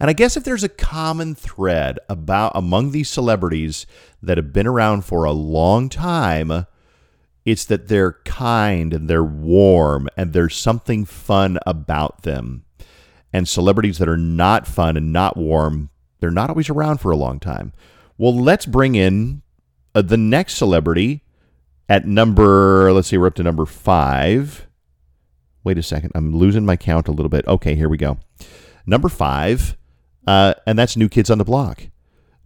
And 0.00 0.08
I 0.08 0.12
guess 0.12 0.36
if 0.36 0.44
there's 0.44 0.62
a 0.64 0.68
common 0.68 1.34
thread 1.34 1.98
about 2.08 2.52
among 2.54 2.92
these 2.92 3.08
celebrities 3.08 3.86
that 4.22 4.38
have 4.38 4.52
been 4.52 4.66
around 4.66 5.04
for 5.04 5.24
a 5.24 5.32
long 5.32 5.88
time, 5.88 6.66
it's 7.44 7.64
that 7.64 7.88
they're 7.88 8.18
kind 8.24 8.92
and 8.92 9.08
they're 9.08 9.24
warm 9.24 10.08
and 10.16 10.32
there's 10.32 10.56
something 10.56 11.04
fun 11.04 11.58
about 11.66 12.22
them. 12.22 12.64
And 13.32 13.48
celebrities 13.48 13.98
that 13.98 14.08
are 14.08 14.16
not 14.16 14.66
fun 14.66 14.96
and 14.96 15.12
not 15.12 15.36
warm, 15.36 15.90
they're 16.20 16.30
not 16.30 16.50
always 16.50 16.70
around 16.70 16.98
for 16.98 17.10
a 17.10 17.16
long 17.16 17.40
time. 17.40 17.72
Well, 18.16 18.36
let's 18.36 18.66
bring 18.66 18.94
in 18.94 19.42
uh, 19.94 20.02
the 20.02 20.16
next 20.16 20.54
celebrity 20.54 21.24
at 21.88 22.06
number, 22.06 22.92
let's 22.92 23.08
see, 23.08 23.18
we're 23.18 23.28
up 23.28 23.34
to 23.34 23.42
number 23.42 23.66
five. 23.66 24.66
Wait 25.64 25.78
a 25.78 25.82
second. 25.82 26.12
I'm 26.14 26.36
losing 26.36 26.64
my 26.64 26.76
count 26.76 27.08
a 27.08 27.12
little 27.12 27.28
bit. 27.28 27.46
Okay, 27.46 27.74
here 27.74 27.88
we 27.88 27.96
go. 27.96 28.18
Number 28.86 29.08
five, 29.08 29.76
uh, 30.26 30.54
and 30.66 30.78
that's 30.78 30.96
New 30.96 31.08
Kids 31.08 31.30
on 31.30 31.38
the 31.38 31.44
Block. 31.44 31.88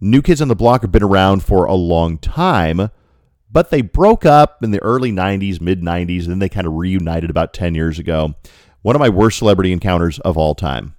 New 0.01 0.21
Kids 0.21 0.41
on 0.41 0.47
the 0.49 0.55
Block 0.55 0.81
have 0.81 0.91
been 0.91 1.03
around 1.03 1.43
for 1.43 1.65
a 1.65 1.73
long 1.73 2.17
time, 2.17 2.89
but 3.49 3.69
they 3.69 3.81
broke 3.81 4.25
up 4.25 4.63
in 4.63 4.71
the 4.71 4.81
early 4.81 5.11
90s, 5.11 5.61
mid 5.61 5.81
90s, 5.81 6.23
and 6.23 6.31
then 6.31 6.39
they 6.39 6.49
kind 6.49 6.67
of 6.67 6.73
reunited 6.73 7.29
about 7.29 7.53
10 7.53 7.75
years 7.75 7.99
ago 7.99 8.35
one 8.83 8.95
of 8.95 8.99
my 8.99 9.09
worst 9.09 9.39
celebrity 9.39 9.71
encounters 9.71 10.19
of 10.19 10.37
all 10.37 10.53
time. 10.53 10.93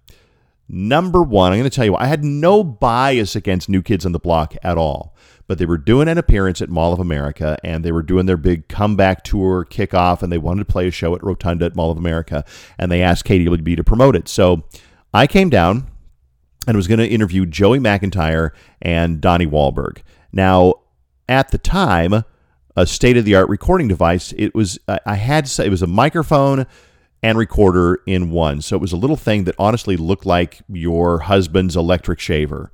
Number 0.68 1.22
one, 1.22 1.52
I'm 1.52 1.58
going 1.58 1.70
to 1.70 1.74
tell 1.74 1.84
you, 1.84 1.94
I 1.96 2.06
had 2.06 2.24
no 2.24 2.64
bias 2.64 3.36
against 3.36 3.68
New 3.68 3.82
Kids 3.82 4.06
on 4.06 4.12
the 4.12 4.18
Block 4.18 4.56
at 4.62 4.78
all, 4.78 5.14
but 5.46 5.58
they 5.58 5.66
were 5.66 5.76
doing 5.76 6.08
an 6.08 6.16
appearance 6.16 6.62
at 6.62 6.70
Mall 6.70 6.92
of 6.92 7.00
America 7.00 7.58
and 7.62 7.84
they 7.84 7.92
were 7.92 8.02
doing 8.02 8.26
their 8.26 8.38
big 8.38 8.68
comeback 8.68 9.24
tour 9.24 9.66
kickoff 9.68 10.22
and 10.22 10.32
they 10.32 10.38
wanted 10.38 10.66
to 10.66 10.72
play 10.72 10.88
a 10.88 10.90
show 10.90 11.14
at 11.14 11.22
Rotunda 11.22 11.66
at 11.66 11.76
Mall 11.76 11.90
of 11.90 11.98
America 11.98 12.44
and 12.78 12.90
they 12.90 13.02
asked 13.02 13.26
KDWB 13.26 13.76
to 13.76 13.84
promote 13.84 14.16
it. 14.16 14.26
So 14.26 14.64
I 15.12 15.26
came 15.26 15.50
down 15.50 15.86
and 16.66 16.76
was 16.76 16.88
going 16.88 16.98
to 16.98 17.06
interview 17.06 17.44
Joey 17.44 17.78
McIntyre 17.78 18.50
and 18.80 19.20
Donnie 19.20 19.46
Wahlberg. 19.46 19.98
Now, 20.32 20.74
at 21.28 21.50
the 21.50 21.58
time, 21.58 22.24
a 22.76 22.86
state 22.86 23.16
of 23.16 23.24
the 23.24 23.34
art 23.34 23.48
recording 23.48 23.88
device, 23.88 24.32
it 24.36 24.54
was 24.54 24.78
I 24.88 25.14
had 25.14 25.50
it 25.58 25.70
was 25.70 25.82
a 25.82 25.86
microphone 25.86 26.66
and 27.24 27.38
recorder 27.38 28.02
in 28.04 28.30
one. 28.30 28.60
So 28.60 28.76
it 28.76 28.80
was 28.80 28.92
a 28.92 28.98
little 28.98 29.16
thing 29.16 29.44
that 29.44 29.54
honestly 29.58 29.96
looked 29.96 30.26
like 30.26 30.60
your 30.68 31.20
husband's 31.20 31.74
electric 31.74 32.20
shaver. 32.20 32.70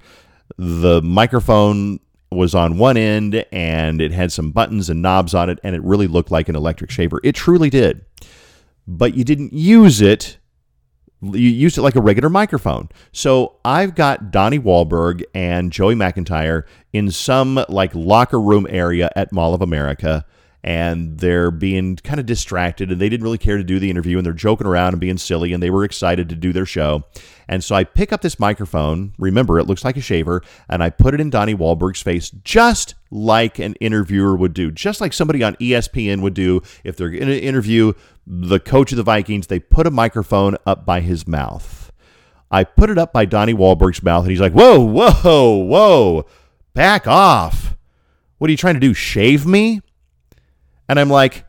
The 0.58 1.00
microphone 1.02 2.00
was 2.32 2.52
on 2.52 2.76
one 2.76 2.96
end 2.96 3.46
and 3.52 4.00
it 4.00 4.10
had 4.10 4.32
some 4.32 4.50
buttons 4.50 4.90
and 4.90 5.00
knobs 5.00 5.34
on 5.34 5.50
it, 5.50 5.60
and 5.62 5.76
it 5.76 5.82
really 5.84 6.08
looked 6.08 6.32
like 6.32 6.48
an 6.48 6.56
electric 6.56 6.90
shaver. 6.90 7.20
It 7.22 7.36
truly 7.36 7.70
did. 7.70 8.04
But 8.88 9.14
you 9.14 9.22
didn't 9.22 9.52
use 9.52 10.00
it. 10.00 10.38
You 11.22 11.48
used 11.48 11.78
it 11.78 11.82
like 11.82 11.94
a 11.94 12.02
regular 12.02 12.28
microphone. 12.28 12.88
So 13.12 13.60
I've 13.64 13.94
got 13.94 14.32
Donnie 14.32 14.58
Wahlberg 14.58 15.22
and 15.32 15.70
Joey 15.70 15.94
McIntyre 15.94 16.64
in 16.92 17.12
some 17.12 17.64
like 17.68 17.94
locker 17.94 18.40
room 18.40 18.66
area 18.68 19.12
at 19.14 19.32
Mall 19.32 19.54
of 19.54 19.62
America 19.62 20.24
and 20.62 21.18
they're 21.18 21.50
being 21.50 21.96
kind 21.96 22.20
of 22.20 22.26
distracted 22.26 22.90
and 22.90 23.00
they 23.00 23.08
didn't 23.08 23.24
really 23.24 23.38
care 23.38 23.56
to 23.56 23.64
do 23.64 23.78
the 23.78 23.90
interview 23.90 24.18
and 24.18 24.26
they're 24.26 24.32
joking 24.32 24.66
around 24.66 24.92
and 24.92 25.00
being 25.00 25.16
silly 25.16 25.52
and 25.52 25.62
they 25.62 25.70
were 25.70 25.84
excited 25.84 26.28
to 26.28 26.34
do 26.34 26.52
their 26.52 26.66
show. 26.66 27.04
And 27.48 27.64
so 27.64 27.74
I 27.74 27.84
pick 27.84 28.12
up 28.12 28.20
this 28.20 28.38
microphone, 28.38 29.14
remember 29.18 29.58
it 29.58 29.66
looks 29.66 29.84
like 29.84 29.96
a 29.96 30.00
shaver, 30.00 30.42
and 30.68 30.82
I 30.82 30.90
put 30.90 31.14
it 31.14 31.20
in 31.20 31.30
Donnie 31.30 31.54
Wahlberg's 31.54 32.02
face 32.02 32.30
just 32.44 32.94
like 33.10 33.58
an 33.58 33.74
interviewer 33.80 34.36
would 34.36 34.54
do, 34.54 34.70
just 34.70 35.00
like 35.00 35.12
somebody 35.12 35.42
on 35.42 35.56
ESPN 35.56 36.20
would 36.20 36.34
do 36.34 36.60
if 36.84 36.96
they're 36.96 37.10
going 37.10 37.26
to 37.26 37.40
interview 37.40 37.92
the 38.26 38.60
coach 38.60 38.92
of 38.92 38.96
the 38.96 39.02
Vikings, 39.02 39.48
they 39.48 39.58
put 39.58 39.86
a 39.86 39.90
microphone 39.90 40.56
up 40.66 40.84
by 40.84 41.00
his 41.00 41.26
mouth. 41.26 41.90
I 42.50 42.64
put 42.64 42.90
it 42.90 42.98
up 42.98 43.12
by 43.12 43.24
Donnie 43.24 43.54
Wahlberg's 43.54 44.02
mouth 44.02 44.24
and 44.24 44.30
he's 44.30 44.40
like, 44.40 44.52
"Whoa, 44.52 44.80
whoa, 44.80 45.54
whoa. 45.56 46.26
Back 46.74 47.06
off. 47.06 47.76
What 48.38 48.48
are 48.48 48.50
you 48.50 48.56
trying 48.56 48.74
to 48.74 48.80
do? 48.80 48.92
Shave 48.92 49.46
me?" 49.46 49.80
And 50.90 50.98
I'm 50.98 51.08
like, 51.08 51.44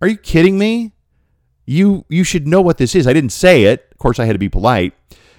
"Are 0.00 0.06
you 0.06 0.16
kidding 0.16 0.60
me? 0.60 0.92
You 1.66 2.04
you 2.08 2.22
should 2.22 2.46
know 2.46 2.62
what 2.62 2.78
this 2.78 2.94
is." 2.94 3.08
I 3.08 3.12
didn't 3.12 3.32
say 3.32 3.64
it. 3.64 3.88
Of 3.90 3.98
course, 3.98 4.20
I 4.20 4.26
had 4.26 4.34
to 4.34 4.38
be 4.38 4.48
polite, 4.48 4.92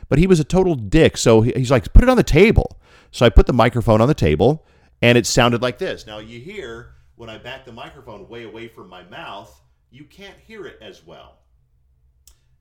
but 0.10 0.20
he 0.20 0.28
was 0.28 0.42
a 0.42 0.44
total 0.44 0.76
dick. 0.76 1.16
So 1.16 1.40
he's 1.40 1.72
like, 1.72 1.94
"Put 1.94 2.04
it 2.04 2.10
on 2.10 2.18
the 2.18 2.24
table." 2.24 2.78
So 3.12 3.26
I 3.26 3.30
put 3.30 3.48
the 3.48 3.54
microphone 3.54 4.02
on 4.02 4.10
the 4.10 4.14
table, 4.14 4.66
and 5.02 5.18
it 5.18 5.26
sounded 5.26 5.62
like 5.62 5.78
this. 5.78 6.06
Now 6.06 6.18
you 6.18 6.42
hear 6.42 6.96
when 7.16 7.30
I 7.30 7.38
back 7.38 7.64
the 7.64 7.72
microphone 7.72 8.28
way 8.28 8.44
away 8.44 8.68
from 8.68 8.90
my 8.90 9.04
mouth, 9.04 9.62
you 9.90 10.04
can't 10.04 10.38
hear 10.46 10.66
it 10.66 10.78
as 10.82 11.06
well. 11.06 11.38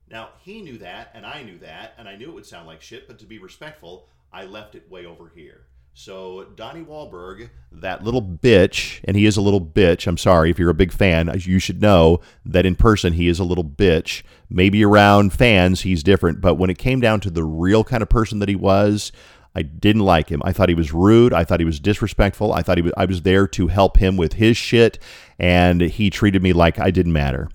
Now 0.09 0.29
he 0.39 0.61
knew 0.61 0.77
that, 0.77 1.11
and 1.13 1.25
I 1.25 1.43
knew 1.43 1.59
that, 1.59 1.95
and 1.97 2.07
I 2.07 2.15
knew 2.15 2.29
it 2.29 2.33
would 2.33 2.45
sound 2.45 2.65
like 2.65 2.81
shit. 2.81 3.09
But 3.09 3.19
to 3.19 3.25
be 3.25 3.39
respectful, 3.39 4.07
I 4.31 4.45
left 4.45 4.75
it 4.75 4.89
way 4.89 5.05
over 5.05 5.29
here. 5.35 5.65
So 6.01 6.45
Donnie 6.55 6.85
Wahlberg, 6.85 7.49
that 7.73 8.05
little 8.05 8.21
bitch, 8.21 9.01
and 9.03 9.17
he 9.17 9.25
is 9.25 9.35
a 9.35 9.41
little 9.41 9.59
bitch. 9.59 10.07
I'm 10.07 10.15
sorry 10.15 10.49
if 10.49 10.57
you're 10.57 10.69
a 10.69 10.73
big 10.73 10.93
fan, 10.93 11.29
you 11.41 11.59
should 11.59 11.81
know 11.81 12.21
that 12.45 12.65
in 12.65 12.77
person 12.77 13.11
he 13.11 13.27
is 13.27 13.37
a 13.37 13.43
little 13.43 13.65
bitch. 13.65 14.23
Maybe 14.49 14.85
around 14.85 15.33
fans 15.33 15.81
he's 15.81 16.01
different, 16.01 16.39
but 16.39 16.55
when 16.55 16.69
it 16.69 16.77
came 16.77 17.01
down 17.01 17.19
to 17.19 17.29
the 17.29 17.43
real 17.43 17.83
kind 17.83 18.01
of 18.01 18.07
person 18.07 18.39
that 18.39 18.47
he 18.47 18.55
was, 18.55 19.11
I 19.53 19.61
didn't 19.61 20.03
like 20.03 20.29
him. 20.29 20.41
I 20.45 20.53
thought 20.53 20.69
he 20.69 20.73
was 20.73 20.93
rude. 20.93 21.33
I 21.33 21.43
thought 21.43 21.59
he 21.59 21.65
was 21.65 21.81
disrespectful. 21.81 22.53
I 22.53 22.61
thought 22.61 22.77
he 22.77 22.83
was, 22.83 22.93
I 22.95 23.03
was 23.03 23.23
there 23.23 23.45
to 23.47 23.67
help 23.67 23.97
him 23.97 24.15
with 24.15 24.35
his 24.35 24.55
shit, 24.55 24.99
and 25.37 25.81
he 25.81 26.09
treated 26.09 26.41
me 26.41 26.53
like 26.53 26.79
I 26.79 26.91
didn't 26.91 27.11
matter. 27.11 27.49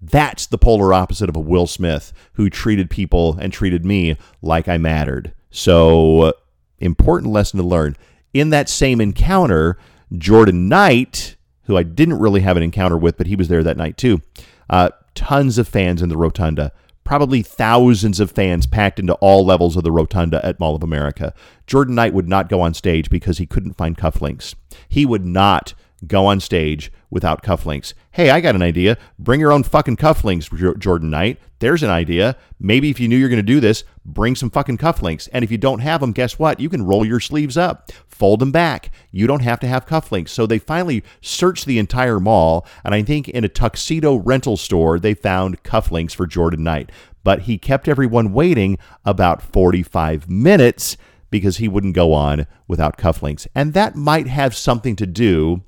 That's 0.00 0.46
the 0.46 0.56
polar 0.56 0.94
opposite 0.94 1.28
of 1.28 1.36
a 1.36 1.40
Will 1.40 1.66
Smith 1.66 2.14
who 2.32 2.48
treated 2.48 2.88
people 2.88 3.36
and 3.38 3.52
treated 3.52 3.84
me 3.84 4.16
like 4.40 4.68
I 4.68 4.78
mattered. 4.78 5.34
So 5.50 6.32
important 6.80 7.32
lesson 7.32 7.58
to 7.60 7.66
learn. 7.66 7.96
In 8.32 8.50
that 8.50 8.68
same 8.68 9.00
encounter, 9.00 9.78
Jordan 10.16 10.68
Knight, 10.68 11.36
who 11.64 11.76
I 11.76 11.82
didn't 11.82 12.18
really 12.18 12.40
have 12.40 12.56
an 12.56 12.62
encounter 12.62 12.96
with, 12.96 13.16
but 13.16 13.26
he 13.26 13.36
was 13.36 13.48
there 13.48 13.62
that 13.62 13.76
night 13.76 13.96
too, 13.96 14.20
uh, 14.68 14.90
tons 15.14 15.58
of 15.58 15.68
fans 15.68 16.02
in 16.02 16.08
the 16.08 16.16
rotunda. 16.16 16.72
Probably 17.02 17.42
thousands 17.42 18.20
of 18.20 18.30
fans 18.30 18.66
packed 18.66 19.00
into 19.00 19.14
all 19.14 19.44
levels 19.44 19.76
of 19.76 19.82
the 19.82 19.90
rotunda 19.90 20.44
at 20.44 20.60
Mall 20.60 20.76
of 20.76 20.82
America. 20.82 21.34
Jordan 21.66 21.94
Knight 21.94 22.14
would 22.14 22.28
not 22.28 22.48
go 22.48 22.60
on 22.60 22.72
stage 22.74 23.10
because 23.10 23.38
he 23.38 23.46
couldn't 23.46 23.76
find 23.76 23.96
cufflinks. 23.98 24.54
He 24.88 25.04
would 25.04 25.24
not 25.24 25.74
go 26.06 26.26
on 26.26 26.40
stage 26.40 26.92
without 27.10 27.42
cufflinks. 27.42 27.92
Hey, 28.12 28.30
I 28.30 28.40
got 28.40 28.54
an 28.54 28.62
idea. 28.62 28.96
Bring 29.18 29.40
your 29.40 29.52
own 29.52 29.62
fucking 29.62 29.96
cufflinks, 29.96 30.78
Jordan 30.78 31.10
Knight. 31.10 31.38
There's 31.58 31.82
an 31.82 31.90
idea. 31.90 32.36
Maybe 32.58 32.88
if 32.88 32.98
you 32.98 33.06
knew 33.06 33.16
you're 33.16 33.28
going 33.28 33.36
to 33.36 33.42
do 33.42 33.60
this, 33.60 33.84
bring 34.04 34.34
some 34.34 34.50
fucking 34.50 34.78
cufflinks. 34.78 35.28
And 35.32 35.44
if 35.44 35.50
you 35.50 35.58
don't 35.58 35.80
have 35.80 36.00
them, 36.00 36.12
guess 36.12 36.38
what? 36.38 36.58
You 36.58 36.68
can 36.68 36.86
roll 36.86 37.04
your 37.04 37.20
sleeves 37.20 37.56
up, 37.56 37.92
fold 38.08 38.40
them 38.40 38.52
back. 38.52 38.90
You 39.10 39.26
don't 39.26 39.42
have 39.42 39.60
to 39.60 39.66
have 39.66 39.86
cufflinks. 39.86 40.30
So 40.30 40.46
they 40.46 40.58
finally 40.58 41.04
searched 41.20 41.66
the 41.66 41.78
entire 41.78 42.18
mall, 42.18 42.66
and 42.84 42.94
I 42.94 43.02
think 43.02 43.28
in 43.28 43.44
a 43.44 43.48
tuxedo 43.48 44.16
rental 44.16 44.56
store, 44.56 44.98
they 44.98 45.14
found 45.14 45.62
cufflinks 45.62 46.14
for 46.14 46.26
Jordan 46.26 46.64
Knight. 46.64 46.90
But 47.22 47.42
he 47.42 47.58
kept 47.58 47.88
everyone 47.88 48.32
waiting 48.32 48.78
about 49.04 49.42
45 49.42 50.30
minutes 50.30 50.96
because 51.30 51.58
he 51.58 51.68
wouldn't 51.68 51.94
go 51.94 52.12
on 52.14 52.46
without 52.66 52.96
cufflinks. 52.96 53.46
And 53.54 53.74
that 53.74 53.94
might 53.94 54.26
have 54.26 54.56
something 54.56 54.96
to 54.96 55.06
do 55.06 55.62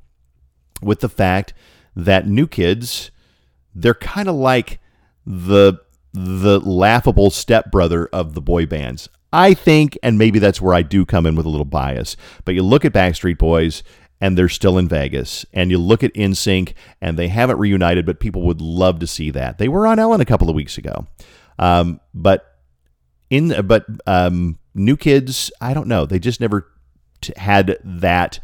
with 0.83 1.01
the 1.01 1.09
fact 1.09 1.55
that 1.95 2.27
new 2.27 2.47
kids, 2.47 3.11
they're 3.75 3.95
kind 3.95 4.29
of 4.29 4.35
like 4.35 4.81
the 5.25 5.75
the 6.14 6.61
laughable 6.61 7.31
stepbrother 7.31 8.07
of 8.07 8.35
the 8.35 8.42
boy 8.42 8.66
bands. 8.66 9.09
I 9.33 9.55
think, 9.55 9.97
and 10.03 10.18
maybe 10.18 10.38
that's 10.38 10.61
where 10.61 10.75
I 10.75 10.83
do 10.83 11.07
come 11.07 11.25
in 11.25 11.37
with 11.37 11.47
a 11.47 11.49
little 11.49 11.64
bias. 11.64 12.16
But 12.45 12.55
you 12.55 12.62
look 12.62 12.85
at 12.85 12.92
Backstreet 12.92 13.38
Boys, 13.38 13.83
and 14.21 14.37
they're 14.37 14.49
still 14.49 14.77
in 14.77 14.88
Vegas. 14.88 15.47
And 15.55 15.71
you 15.71 15.79
look 15.79 16.05
at 16.05 16.12
NSYNC, 16.12 16.75
and 17.01 17.18
they 17.18 17.29
haven't 17.29 17.59
reunited, 17.59 18.05
but 18.05 18.21
people 18.21 18.42
would 18.42 18.61
love 18.61 18.99
to 18.99 19.07
see 19.07 19.31
that. 19.31 19.57
They 19.57 19.68
were 19.68 19.87
on 19.87 19.99
Ellen 19.99 20.21
a 20.21 20.27
couple 20.27 20.51
of 20.51 20.55
weeks 20.55 20.77
ago, 20.77 21.07
um, 21.59 22.01
but 22.12 22.59
in 23.31 23.66
but 23.66 23.87
um, 24.07 24.59
New 24.75 24.97
Kids, 24.99 25.51
I 25.61 25.73
don't 25.73 25.88
know. 25.88 26.05
They 26.05 26.18
just 26.18 26.40
never 26.40 26.71
t- 27.23 27.33
had 27.37 27.79
that 27.83 28.38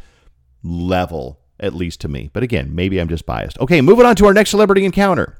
level 0.63 1.38
at 1.59 1.73
least 1.73 2.01
to 2.01 2.07
me. 2.07 2.29
But 2.33 2.43
again, 2.43 2.73
maybe 2.73 2.99
I'm 2.99 3.09
just 3.09 3.25
biased. 3.25 3.59
Okay, 3.59 3.81
moving 3.81 4.05
on 4.05 4.15
to 4.17 4.25
our 4.25 4.33
next 4.33 4.51
celebrity 4.51 4.85
encounter. 4.85 5.37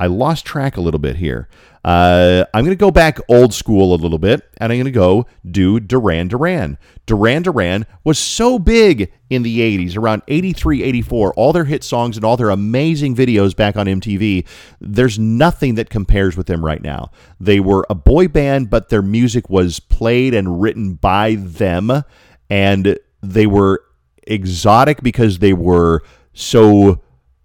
I 0.00 0.06
lost 0.06 0.44
track 0.44 0.76
a 0.76 0.80
little 0.80 1.00
bit 1.00 1.16
here. 1.16 1.48
Uh, 1.84 2.44
I'm 2.54 2.64
going 2.64 2.76
to 2.76 2.80
go 2.80 2.90
back 2.90 3.18
old 3.28 3.52
school 3.54 3.94
a 3.94 3.96
little 3.96 4.18
bit, 4.18 4.42
and 4.58 4.72
I'm 4.72 4.78
going 4.78 4.84
to 4.84 4.90
go 4.90 5.26
do 5.48 5.80
Duran 5.80 6.28
Duran. 6.28 6.78
Duran 7.06 7.42
Duran 7.42 7.86
was 8.04 8.18
so 8.18 8.58
big 8.58 9.12
in 9.30 9.42
the 9.42 9.60
80s, 9.60 9.96
around 9.96 10.22
83, 10.28 10.82
84, 10.82 11.34
all 11.34 11.52
their 11.52 11.64
hit 11.64 11.82
songs 11.82 12.16
and 12.16 12.24
all 12.24 12.36
their 12.36 12.50
amazing 12.50 13.16
videos 13.16 13.56
back 13.56 13.76
on 13.76 13.86
MTV. 13.86 14.46
There's 14.80 15.18
nothing 15.18 15.74
that 15.76 15.90
compares 15.90 16.36
with 16.36 16.46
them 16.46 16.64
right 16.64 16.82
now. 16.82 17.10
They 17.40 17.58
were 17.58 17.86
a 17.90 17.94
boy 17.94 18.28
band, 18.28 18.70
but 18.70 18.90
their 18.90 19.02
music 19.02 19.48
was 19.48 19.80
played 19.80 20.34
and 20.34 20.60
written 20.60 20.94
by 20.94 21.36
them, 21.36 22.04
and 22.50 22.98
they 23.22 23.46
were 23.46 23.82
exotic 24.28 25.02
because 25.02 25.38
they 25.38 25.52
were 25.52 26.02
so 26.32 27.00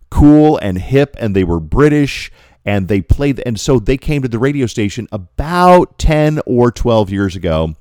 cool 0.09 0.57
and 0.57 0.77
hip 0.77 1.15
and 1.19 1.35
they 1.35 1.43
were 1.43 1.59
British 1.59 2.31
and 2.65 2.87
they 2.87 3.01
played 3.01 3.41
and 3.45 3.59
so 3.59 3.79
they 3.79 3.97
came 3.97 4.21
to 4.21 4.27
the 4.27 4.39
radio 4.39 4.65
station 4.65 5.07
about 5.11 5.97
10 5.97 6.39
or 6.45 6.71
12 6.71 7.09
years 7.09 7.35
ago 7.35 7.75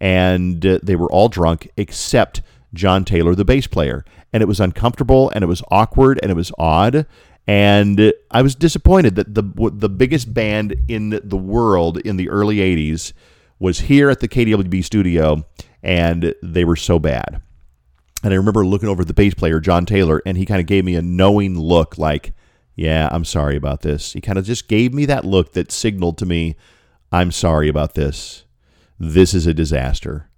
and 0.00 0.66
uh, 0.66 0.78
they 0.82 0.96
were 0.96 1.10
all 1.10 1.28
drunk 1.28 1.70
except 1.76 2.42
John 2.74 3.04
Taylor 3.04 3.34
the 3.34 3.44
bass 3.44 3.66
player 3.66 4.04
and 4.32 4.42
it 4.42 4.46
was 4.46 4.60
uncomfortable 4.60 5.30
and 5.30 5.44
it 5.44 5.46
was 5.46 5.62
awkward 5.70 6.18
and 6.22 6.30
it 6.30 6.34
was 6.34 6.52
odd 6.58 7.06
and 7.46 8.12
I 8.30 8.42
was 8.42 8.56
disappointed 8.56 9.14
that 9.14 9.34
the 9.34 9.70
the 9.72 9.88
biggest 9.88 10.34
band 10.34 10.74
in 10.88 11.20
the 11.22 11.36
world 11.36 11.98
in 11.98 12.16
the 12.16 12.28
early 12.28 12.56
80s 12.56 13.12
was 13.58 13.80
here 13.80 14.10
at 14.10 14.20
the 14.20 14.28
KDWB 14.28 14.84
studio 14.84 15.46
and 15.82 16.34
they 16.42 16.64
were 16.64 16.76
so 16.76 16.98
bad. 16.98 17.40
And 18.22 18.32
I 18.32 18.36
remember 18.36 18.66
looking 18.66 18.88
over 18.88 19.02
at 19.02 19.08
the 19.08 19.14
bass 19.14 19.34
player, 19.34 19.60
John 19.60 19.86
Taylor, 19.86 20.22
and 20.24 20.36
he 20.36 20.46
kind 20.46 20.60
of 20.60 20.66
gave 20.66 20.84
me 20.84 20.96
a 20.96 21.02
knowing 21.02 21.58
look 21.58 21.98
like, 21.98 22.32
yeah, 22.74 23.08
I'm 23.10 23.24
sorry 23.24 23.56
about 23.56 23.82
this. 23.82 24.12
He 24.12 24.20
kind 24.20 24.38
of 24.38 24.44
just 24.44 24.68
gave 24.68 24.92
me 24.92 25.06
that 25.06 25.24
look 25.24 25.52
that 25.52 25.70
signaled 25.70 26.18
to 26.18 26.26
me, 26.26 26.56
I'm 27.12 27.30
sorry 27.30 27.68
about 27.68 27.94
this. 27.94 28.44
This 28.98 29.34
is 29.34 29.46
a 29.46 29.54
disaster. 29.54 30.30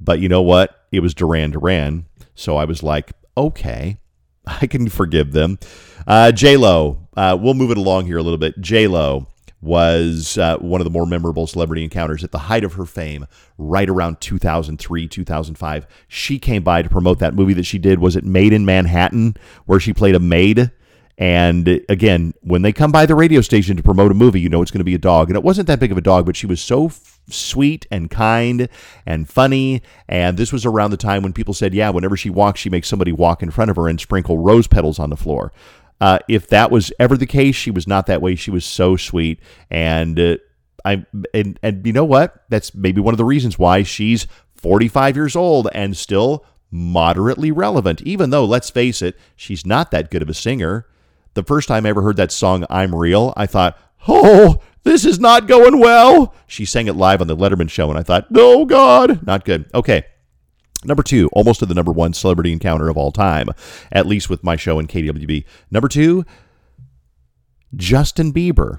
But 0.00 0.20
you 0.20 0.28
know 0.28 0.42
what? 0.42 0.86
It 0.92 1.00
was 1.00 1.14
Duran 1.14 1.52
Duran. 1.52 2.06
So 2.34 2.56
I 2.56 2.64
was 2.64 2.82
like, 2.82 3.12
okay, 3.36 3.98
I 4.46 4.66
can 4.66 4.88
forgive 4.88 5.32
them. 5.32 5.58
Uh, 6.06 6.32
J 6.32 6.56
Lo, 6.56 7.08
uh, 7.16 7.36
we'll 7.40 7.54
move 7.54 7.70
it 7.70 7.78
along 7.78 8.06
here 8.06 8.18
a 8.18 8.22
little 8.22 8.38
bit. 8.38 8.60
J 8.60 8.86
Lo 8.86 9.28
was 9.66 10.38
uh, 10.38 10.56
one 10.58 10.80
of 10.80 10.84
the 10.84 10.90
more 10.90 11.04
memorable 11.04 11.46
celebrity 11.46 11.82
encounters 11.82 12.24
at 12.24 12.30
the 12.30 12.38
height 12.38 12.64
of 12.64 12.74
her 12.74 12.86
fame, 12.86 13.26
right 13.58 13.88
around 13.88 14.20
2003, 14.20 15.08
2005. 15.08 15.86
She 16.08 16.38
came 16.38 16.62
by 16.62 16.82
to 16.82 16.88
promote 16.88 17.18
that 17.18 17.34
movie 17.34 17.54
that 17.54 17.66
she 17.66 17.78
did. 17.78 17.98
Was 17.98 18.16
it 18.16 18.24
Maid 18.24 18.52
in 18.52 18.64
Manhattan, 18.64 19.36
where 19.66 19.80
she 19.80 19.92
played 19.92 20.14
a 20.14 20.20
maid? 20.20 20.70
And 21.18 21.80
again, 21.88 22.34
when 22.42 22.62
they 22.62 22.72
come 22.72 22.92
by 22.92 23.06
the 23.06 23.14
radio 23.14 23.40
station 23.40 23.76
to 23.76 23.82
promote 23.82 24.10
a 24.10 24.14
movie, 24.14 24.40
you 24.40 24.50
know 24.50 24.60
it's 24.60 24.70
going 24.70 24.80
to 24.80 24.84
be 24.84 24.94
a 24.94 24.98
dog. 24.98 25.28
And 25.28 25.36
it 25.36 25.42
wasn't 25.42 25.66
that 25.66 25.80
big 25.80 25.90
of 25.90 25.98
a 25.98 26.02
dog, 26.02 26.26
but 26.26 26.36
she 26.36 26.46
was 26.46 26.60
so 26.60 26.86
f- 26.86 27.20
sweet 27.30 27.86
and 27.90 28.10
kind 28.10 28.68
and 29.06 29.26
funny. 29.28 29.82
And 30.08 30.36
this 30.36 30.52
was 30.52 30.66
around 30.66 30.90
the 30.90 30.98
time 30.98 31.22
when 31.22 31.32
people 31.32 31.54
said, 31.54 31.72
yeah, 31.72 31.88
whenever 31.88 32.18
she 32.18 32.28
walks, 32.28 32.60
she 32.60 32.68
makes 32.68 32.88
somebody 32.88 33.12
walk 33.12 33.42
in 33.42 33.50
front 33.50 33.70
of 33.70 33.76
her 33.76 33.88
and 33.88 33.98
sprinkle 33.98 34.38
rose 34.38 34.66
petals 34.66 34.98
on 34.98 35.08
the 35.08 35.16
floor. 35.16 35.52
Uh, 36.00 36.18
if 36.28 36.46
that 36.48 36.70
was 36.70 36.92
ever 36.98 37.16
the 37.16 37.26
case, 37.26 37.56
she 37.56 37.70
was 37.70 37.86
not 37.86 38.06
that 38.06 38.22
way. 38.22 38.34
She 38.34 38.50
was 38.50 38.64
so 38.64 38.96
sweet. 38.96 39.40
And 39.70 40.18
uh, 40.18 40.36
I 40.84 41.06
and, 41.32 41.58
and 41.62 41.86
you 41.86 41.92
know 41.92 42.04
what? 42.04 42.44
That's 42.48 42.74
maybe 42.74 43.00
one 43.00 43.14
of 43.14 43.18
the 43.18 43.24
reasons 43.24 43.58
why 43.58 43.82
she's 43.82 44.26
45 44.56 45.16
years 45.16 45.36
old 45.36 45.68
and 45.72 45.96
still 45.96 46.44
moderately 46.70 47.50
relevant, 47.50 48.02
even 48.02 48.30
though, 48.30 48.44
let's 48.44 48.70
face 48.70 49.00
it, 49.00 49.16
she's 49.36 49.64
not 49.64 49.90
that 49.92 50.10
good 50.10 50.22
of 50.22 50.28
a 50.28 50.34
singer 50.34 50.86
the 51.36 51.44
first 51.44 51.68
time 51.68 51.86
I 51.86 51.90
ever 51.90 52.02
heard 52.02 52.16
that 52.16 52.32
song, 52.32 52.64
I'm 52.68 52.94
Real, 52.94 53.32
I 53.36 53.46
thought, 53.46 53.78
oh, 54.08 54.60
this 54.82 55.04
is 55.04 55.20
not 55.20 55.46
going 55.46 55.78
well. 55.78 56.34
She 56.46 56.64
sang 56.64 56.88
it 56.88 56.96
live 56.96 57.20
on 57.20 57.28
the 57.28 57.36
Letterman 57.36 57.70
show, 57.70 57.90
and 57.90 57.98
I 57.98 58.02
thought, 58.02 58.26
oh, 58.34 58.64
God, 58.64 59.24
not 59.24 59.44
good. 59.44 59.70
Okay. 59.72 60.06
Number 60.86 61.02
two, 61.02 61.28
almost 61.32 61.60
to 61.60 61.66
the 61.66 61.74
number 61.74 61.92
one 61.92 62.12
celebrity 62.12 62.52
encounter 62.52 62.88
of 62.88 62.96
all 62.96 63.12
time, 63.12 63.48
at 63.90 64.06
least 64.06 64.30
with 64.30 64.44
my 64.44 64.56
show 64.56 64.78
in 64.78 64.86
KWB. 64.86 65.44
Number 65.70 65.88
two, 65.88 66.24
Justin 67.74 68.32
Bieber. 68.32 68.78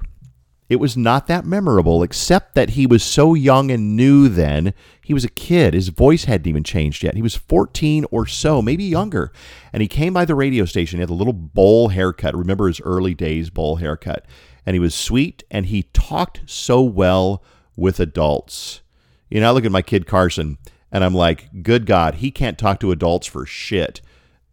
It 0.68 0.80
was 0.80 0.98
not 0.98 1.28
that 1.28 1.46
memorable, 1.46 2.02
except 2.02 2.54
that 2.54 2.70
he 2.70 2.86
was 2.86 3.02
so 3.02 3.32
young 3.32 3.70
and 3.70 3.96
new 3.96 4.28
then. 4.28 4.74
He 5.02 5.14
was 5.14 5.24
a 5.24 5.30
kid. 5.30 5.72
His 5.72 5.88
voice 5.88 6.24
hadn't 6.24 6.46
even 6.46 6.62
changed 6.62 7.02
yet. 7.02 7.14
He 7.14 7.22
was 7.22 7.34
14 7.34 8.04
or 8.10 8.26
so, 8.26 8.60
maybe 8.60 8.84
younger. 8.84 9.32
And 9.72 9.80
he 9.80 9.88
came 9.88 10.12
by 10.12 10.26
the 10.26 10.34
radio 10.34 10.66
station. 10.66 10.98
He 10.98 11.00
had 11.00 11.08
a 11.08 11.14
little 11.14 11.32
bowl 11.32 11.88
haircut. 11.88 12.36
Remember 12.36 12.66
his 12.66 12.82
early 12.82 13.14
days 13.14 13.48
bowl 13.48 13.76
haircut. 13.76 14.26
And 14.66 14.74
he 14.74 14.80
was 14.80 14.94
sweet 14.94 15.42
and 15.50 15.66
he 15.66 15.84
talked 15.94 16.42
so 16.44 16.82
well 16.82 17.42
with 17.74 17.98
adults. 17.98 18.82
You 19.30 19.40
know, 19.40 19.48
I 19.48 19.52
look 19.52 19.64
at 19.64 19.72
my 19.72 19.82
kid 19.82 20.06
Carson 20.06 20.58
and 20.90 21.04
I'm 21.04 21.14
like, 21.14 21.62
good 21.62 21.86
God, 21.86 22.16
he 22.16 22.30
can't 22.30 22.58
talk 22.58 22.80
to 22.80 22.92
adults 22.92 23.26
for 23.26 23.46
shit. 23.46 24.00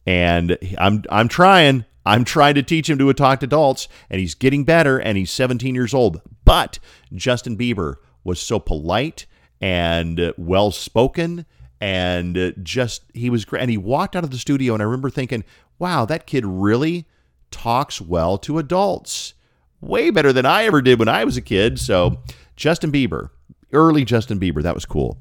And 0.05 0.57
I'm 0.77 1.03
I'm 1.09 1.27
trying. 1.27 1.85
I'm 2.07 2.23
trying 2.23 2.53
to 2.53 2.61
teach 2.61 2.87
him 2.87 2.99
to 2.99 3.13
talk 3.13 3.39
to 3.39 3.47
adults, 3.47 3.87
and 4.11 4.19
he's 4.19 4.35
getting 4.35 4.63
better, 4.63 4.99
and 4.99 5.17
he's 5.17 5.31
17 5.31 5.73
years 5.73 5.91
old. 5.91 6.21
But 6.43 6.77
Justin 7.15 7.57
Bieber 7.57 7.95
was 8.23 8.39
so 8.39 8.59
polite 8.59 9.25
and 9.59 10.31
well 10.37 10.69
spoken, 10.69 11.47
and 11.81 12.53
just 12.61 13.03
he 13.13 13.31
was 13.31 13.45
great. 13.45 13.61
And 13.61 13.71
he 13.71 13.77
walked 13.77 14.15
out 14.15 14.23
of 14.23 14.29
the 14.29 14.37
studio, 14.37 14.73
and 14.73 14.83
I 14.83 14.85
remember 14.85 15.09
thinking, 15.09 15.43
wow, 15.79 16.05
that 16.05 16.27
kid 16.27 16.45
really 16.45 17.07
talks 17.51 17.99
well 17.99 18.37
to 18.39 18.59
adults. 18.59 19.33
Way 19.81 20.09
better 20.09 20.33
than 20.33 20.45
I 20.45 20.65
ever 20.65 20.81
did 20.81 20.99
when 20.99 21.09
I 21.09 21.23
was 21.23 21.37
a 21.37 21.41
kid. 21.41 21.79
So, 21.79 22.19
Justin 22.55 22.91
Bieber, 22.91 23.29
early 23.71 24.05
Justin 24.05 24.39
Bieber, 24.39 24.63
that 24.63 24.73
was 24.73 24.85
cool. 24.85 25.19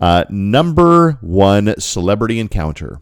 Uh, 0.00 0.24
number 0.28 1.12
one 1.20 1.78
celebrity 1.80 2.38
encounter 2.38 3.00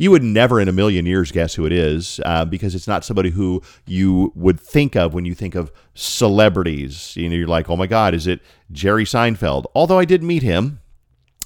you 0.00 0.10
would 0.10 0.22
never 0.22 0.58
in 0.58 0.66
a 0.66 0.72
million 0.72 1.04
years 1.04 1.30
guess 1.30 1.54
who 1.54 1.66
it 1.66 1.72
is 1.72 2.20
uh, 2.24 2.42
because 2.46 2.74
it's 2.74 2.88
not 2.88 3.04
somebody 3.04 3.28
who 3.28 3.60
you 3.84 4.32
would 4.34 4.58
think 4.58 4.96
of 4.96 5.12
when 5.12 5.26
you 5.26 5.34
think 5.34 5.54
of 5.54 5.70
celebrities. 5.92 7.14
You 7.18 7.28
know, 7.28 7.36
you're 7.36 7.46
like, 7.46 7.68
oh 7.68 7.76
my 7.76 7.86
God, 7.86 8.14
is 8.14 8.26
it 8.26 8.40
Jerry 8.72 9.04
Seinfeld? 9.04 9.66
Although 9.74 9.98
I 9.98 10.06
did 10.06 10.22
meet 10.22 10.42
him, 10.42 10.80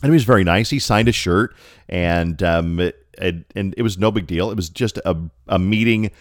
and 0.01 0.13
he 0.13 0.15
was 0.15 0.23
very 0.23 0.45
nice. 0.45 0.71
He 0.71 0.79
signed 0.79 1.09
a 1.09 1.13
shirt, 1.13 1.53
and 1.89 2.41
um, 2.45 2.79
it, 2.79 2.97
and 3.19 3.75
it 3.77 3.83
was 3.83 3.99
no 3.99 4.13
big 4.13 4.29
deal. 4.29 4.53
It 4.53 4.57
was 4.57 4.69
just 4.69 4.99
a, 4.99 5.17
a 5.49 5.59
meeting 5.59 6.13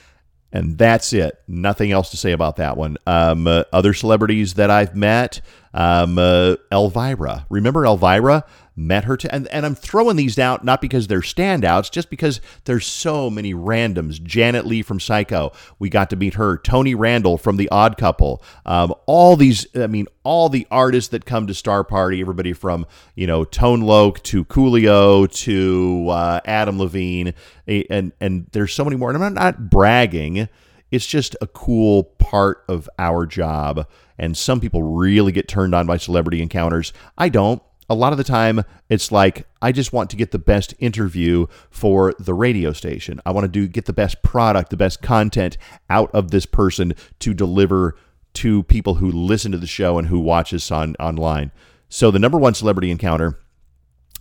and 0.52 0.78
that's 0.78 1.14
it. 1.14 1.42
Nothing 1.48 1.92
else 1.92 2.12
to 2.12 2.18
say 2.18 2.32
about 2.32 2.58
that 2.58 2.78
one. 2.78 2.98
Um, 3.08 3.48
uh, 3.48 3.64
other 3.74 3.94
celebrities 3.94 4.54
that 4.54 4.70
I've 4.70 4.96
met, 4.96 5.42
um, 5.74 6.18
uh, 6.18 6.56
Elvira. 6.72 7.46
Remember 7.50 7.86
Elvira? 7.86 8.46
met 8.76 9.04
her 9.04 9.16
to 9.16 9.34
and, 9.34 9.48
and 9.50 9.66
i'm 9.66 9.76
throwing 9.76 10.16
these 10.16 10.40
out 10.40 10.64
not 10.64 10.82
because 10.82 11.08
they're 11.08 11.20
standouts 11.20 11.92
just 11.92 12.10
because 12.10 12.42
there's 12.66 12.86
so 12.86 13.30
many 13.30 13.54
randoms. 13.54 14.22
Janet 14.22 14.66
Leigh 14.66 14.82
from 14.82 15.00
psycho. 15.00 15.52
We 15.80 15.90
got 15.90 16.10
to 16.10 16.16
meet 16.16 16.36
her. 16.36 16.58
Tony 16.58 16.96
randall 16.96 17.38
from 17.38 17.58
the 17.58 17.70
odd 17.70 17.98
couple. 17.98 18.44
Um, 18.66 18.94
all 19.06 19.36
these 19.36 19.68
i 19.76 19.88
mean 19.88 20.08
all 20.24 20.50
the 20.50 20.68
artists 20.72 21.10
that 21.12 21.26
come 21.26 21.48
to 21.48 21.54
star 21.54 21.84
party 21.84 22.22
everybody 22.22 22.54
from 22.54 22.86
you 23.16 23.28
know 23.28 23.44
tone 23.44 23.82
loc 23.82 24.24
to 24.24 24.46
coolio 24.46 25.32
to 25.44 26.08
uh, 26.10 26.40
adam 26.46 26.80
levine. 26.80 27.34
And 27.68 28.12
and 28.20 28.48
there's 28.52 28.74
so 28.74 28.84
many 28.84 28.96
more. 28.96 29.12
And 29.12 29.24
i'm 29.24 29.34
not 29.34 29.70
bragging 29.70 30.50
it's 30.94 31.06
just 31.06 31.36
a 31.42 31.48
cool 31.48 32.04
part 32.04 32.64
of 32.70 32.90
our 33.00 33.26
job 33.26 33.88
and 34.18 34.38
some 34.38 34.62
people 34.62 34.84
really 34.84 35.32
get 35.32 35.48
turned 35.48 35.74
on 35.74 35.88
by 35.88 35.98
celebrity 35.98 36.42
encounters 36.42 36.94
i 37.18 37.28
don't 37.28 37.62
a 37.90 37.96
lot 37.96 38.14
of 38.14 38.18
the 38.18 38.24
time 38.24 38.64
it's 38.90 39.12
like 39.12 39.48
I 39.62 39.72
just 39.72 39.94
want 39.94 40.10
to 40.10 40.16
get 40.16 40.32
the 40.32 40.40
best 40.40 40.74
interview 40.80 41.48
for 41.70 42.14
the 42.20 42.34
radio 42.34 42.74
station. 42.74 43.20
I 43.26 43.32
want 43.32 43.46
to 43.46 43.50
do 43.50 43.68
get 43.68 43.86
the 43.86 43.94
best 43.94 44.22
product, 44.22 44.70
the 44.70 44.78
best 44.78 45.02
content 45.02 45.58
out 45.90 46.10
of 46.14 46.32
this 46.32 46.46
person 46.46 46.94
to 47.20 47.34
deliver 47.34 47.96
to 48.36 48.64
people 48.64 48.96
who 48.96 49.12
listen 49.12 49.52
to 49.52 49.58
the 49.58 49.68
show 49.68 49.98
and 49.98 50.08
who 50.08 50.20
watch 50.20 50.54
us 50.54 50.72
on 50.72 50.96
online. 51.00 51.52
So 51.90 52.10
the 52.10 52.20
number 52.20 52.38
one 52.38 52.54
celebrity 52.54 52.90
encounter 52.90 53.40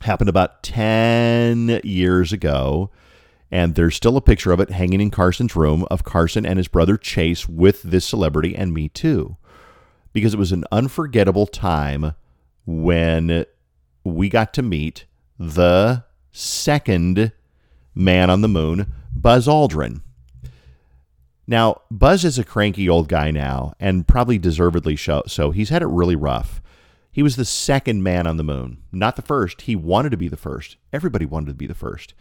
happened 0.01 0.29
about 0.29 0.63
10 0.63 1.81
years 1.85 2.33
ago 2.33 2.91
and 3.53 3.75
there's 3.75 3.95
still 3.95 4.17
a 4.17 4.23
picture 4.23 4.51
of 4.51 4.61
it 4.61 4.71
hanging 4.71 5.03
in 5.03 5.11
Carson's 5.11 5.55
room 5.55 5.85
of 5.91 6.05
Carson 6.05 6.47
and 6.47 6.57
his 6.57 6.69
brother 6.69 6.97
Chase 6.97 7.47
with 7.47 7.83
this 7.83 8.07
celebrity 8.07 8.57
and 8.57 8.73
me 8.73 8.89
too. 8.89 9.37
Because 10.15 10.33
it 10.33 10.39
was 10.39 10.53
an 10.53 10.65
unforgettable 10.73 11.47
time 11.47 12.15
when 12.65 13.45
we 14.05 14.31
got 14.31 14.55
to 14.55 14.63
meet 14.63 15.05
the 15.39 16.05
second 16.31 17.33
man 17.95 18.31
on 18.31 18.41
the 18.41 18.49
moon, 18.49 18.91
Buzz 19.15 19.47
Aldrin. 19.47 20.01
Now, 21.47 21.83
Buzz 21.91 22.25
is 22.25 22.39
a 22.39 22.45
cranky 22.45 22.89
old 22.89 23.09
guy 23.09 23.31
now, 23.31 23.75
and 23.79 24.09
probably 24.09 24.39
deservedly 24.39 24.97
so. 24.97 25.51
He's 25.51 25.69
had 25.69 25.83
it 25.83 25.89
really 25.89 26.17
rough. 26.17 26.63
He 27.11 27.23
was 27.23 27.37
the 27.37 27.45
second 27.45 28.03
man 28.03 28.27
on 28.27 28.39
the 28.39 28.45
moon, 28.45 28.83
not 28.93 29.17
the 29.17 29.23
first. 29.23 29.63
He 29.63 29.77
wanted 29.77 30.11
to 30.11 30.17
be 30.17 30.29
the 30.29 30.37
first. 30.39 30.77
Everybody 30.93 31.27
wanted 31.27 31.49
to 31.49 31.55
be 31.55 31.67
the 31.67 31.75
first. 31.75 32.15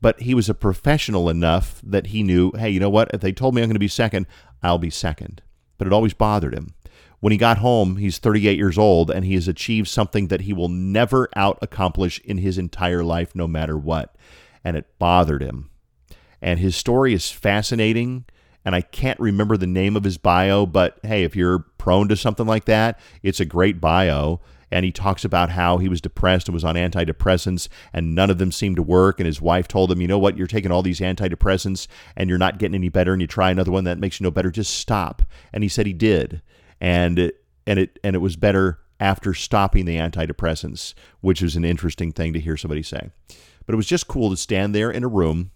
But 0.00 0.20
he 0.20 0.34
was 0.34 0.48
a 0.48 0.54
professional 0.54 1.28
enough 1.28 1.80
that 1.82 2.08
he 2.08 2.22
knew, 2.22 2.52
hey, 2.52 2.70
you 2.70 2.80
know 2.80 2.90
what? 2.90 3.10
If 3.14 3.20
they 3.20 3.32
told 3.32 3.54
me 3.54 3.62
I'm 3.62 3.68
going 3.68 3.74
to 3.74 3.80
be 3.80 3.88
second, 3.88 4.26
I'll 4.62 4.78
be 4.78 4.90
second. 4.90 5.42
But 5.78 5.86
it 5.86 5.92
always 5.92 6.14
bothered 6.14 6.54
him. 6.54 6.74
When 7.20 7.32
he 7.32 7.38
got 7.38 7.58
home, 7.58 7.96
he's 7.96 8.18
38 8.18 8.58
years 8.58 8.76
old 8.76 9.10
and 9.10 9.24
he 9.24 9.34
has 9.34 9.48
achieved 9.48 9.88
something 9.88 10.28
that 10.28 10.42
he 10.42 10.52
will 10.52 10.68
never 10.68 11.28
out 11.34 11.58
accomplish 11.62 12.20
in 12.20 12.38
his 12.38 12.58
entire 12.58 13.02
life, 13.02 13.34
no 13.34 13.46
matter 13.46 13.76
what. 13.76 14.14
And 14.62 14.76
it 14.76 14.98
bothered 14.98 15.42
him. 15.42 15.70
And 16.42 16.60
his 16.60 16.76
story 16.76 17.14
is 17.14 17.30
fascinating. 17.30 18.26
And 18.64 18.74
I 18.74 18.82
can't 18.82 19.18
remember 19.18 19.56
the 19.56 19.66
name 19.66 19.96
of 19.96 20.04
his 20.04 20.18
bio, 20.18 20.66
but 20.66 20.98
hey, 21.02 21.24
if 21.24 21.34
you're 21.34 21.60
prone 21.78 22.08
to 22.08 22.16
something 22.16 22.46
like 22.46 22.66
that, 22.66 23.00
it's 23.22 23.40
a 23.40 23.44
great 23.44 23.80
bio 23.80 24.40
and 24.70 24.84
he 24.84 24.92
talks 24.92 25.24
about 25.24 25.50
how 25.50 25.78
he 25.78 25.88
was 25.88 26.00
depressed 26.00 26.48
and 26.48 26.54
was 26.54 26.64
on 26.64 26.74
antidepressants 26.74 27.68
and 27.92 28.14
none 28.14 28.30
of 28.30 28.38
them 28.38 28.50
seemed 28.50 28.76
to 28.76 28.82
work 28.82 29.20
and 29.20 29.26
his 29.26 29.40
wife 29.40 29.68
told 29.68 29.90
him 29.90 30.00
you 30.00 30.08
know 30.08 30.18
what? 30.18 30.36
You're 30.36 30.46
taking 30.46 30.72
all 30.72 30.82
these 30.82 31.00
antidepressants 31.00 31.86
and 32.16 32.28
you're 32.28 32.38
not 32.38 32.58
getting 32.58 32.74
any 32.74 32.88
better 32.88 33.12
and 33.12 33.20
you 33.20 33.28
try 33.28 33.50
another 33.50 33.70
one 33.70 33.84
that 33.84 33.98
makes 33.98 34.20
you 34.20 34.24
no 34.24 34.30
better. 34.30 34.50
Just 34.50 34.76
stop. 34.76 35.22
And 35.52 35.62
he 35.62 35.68
said 35.68 35.86
he 35.86 35.92
did. 35.92 36.42
And 36.80 37.18
it, 37.18 37.42
and 37.66 37.78
it 37.78 37.98
and 38.04 38.14
it 38.14 38.20
was 38.20 38.36
better 38.36 38.78
after 39.00 39.34
stopping 39.34 39.84
the 39.84 39.96
antidepressants, 39.96 40.94
which 41.20 41.42
is 41.42 41.56
an 41.56 41.64
interesting 41.64 42.12
thing 42.12 42.32
to 42.32 42.40
hear 42.40 42.56
somebody 42.56 42.82
say. 42.82 43.10
But 43.66 43.74
it 43.74 43.76
was 43.76 43.86
just 43.86 44.08
cool 44.08 44.30
to 44.30 44.36
stand 44.36 44.74
there 44.74 44.90
in 44.90 45.04
a 45.04 45.08
room, 45.08 45.50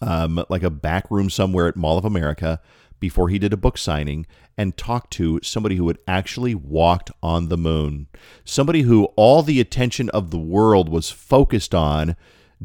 um, 0.00 0.44
like 0.48 0.62
a 0.62 0.70
back 0.70 1.10
room 1.10 1.30
somewhere 1.30 1.68
at 1.68 1.76
Mall 1.76 1.98
of 1.98 2.04
America, 2.04 2.60
before 3.02 3.28
he 3.28 3.38
did 3.38 3.52
a 3.52 3.56
book 3.58 3.76
signing 3.76 4.24
and 4.56 4.76
talked 4.76 5.10
to 5.10 5.40
somebody 5.42 5.74
who 5.74 5.88
had 5.88 5.98
actually 6.06 6.54
walked 6.54 7.10
on 7.20 7.48
the 7.48 7.58
moon. 7.58 8.06
Somebody 8.44 8.82
who 8.82 9.06
all 9.16 9.42
the 9.42 9.60
attention 9.60 10.08
of 10.10 10.30
the 10.30 10.38
world 10.38 10.88
was 10.88 11.10
focused 11.10 11.74
on 11.74 12.14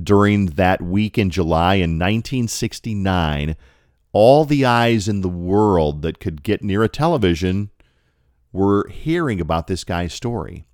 during 0.01 0.45
that 0.45 0.79
week 0.79 1.17
in 1.17 1.31
July 1.31 1.75
in 1.75 1.97
1969 1.97 3.55
all 4.13 4.45
the 4.45 4.63
eyes 4.63 5.07
in 5.07 5.21
the 5.21 5.29
world 5.29 6.03
that 6.03 6.19
could 6.19 6.43
get 6.43 6.63
near 6.63 6.83
a 6.83 6.89
television 6.89 7.71
were 8.51 8.87
hearing 8.89 9.41
about 9.41 9.65
this 9.65 9.83
guy's 9.83 10.13
story. 10.13 10.65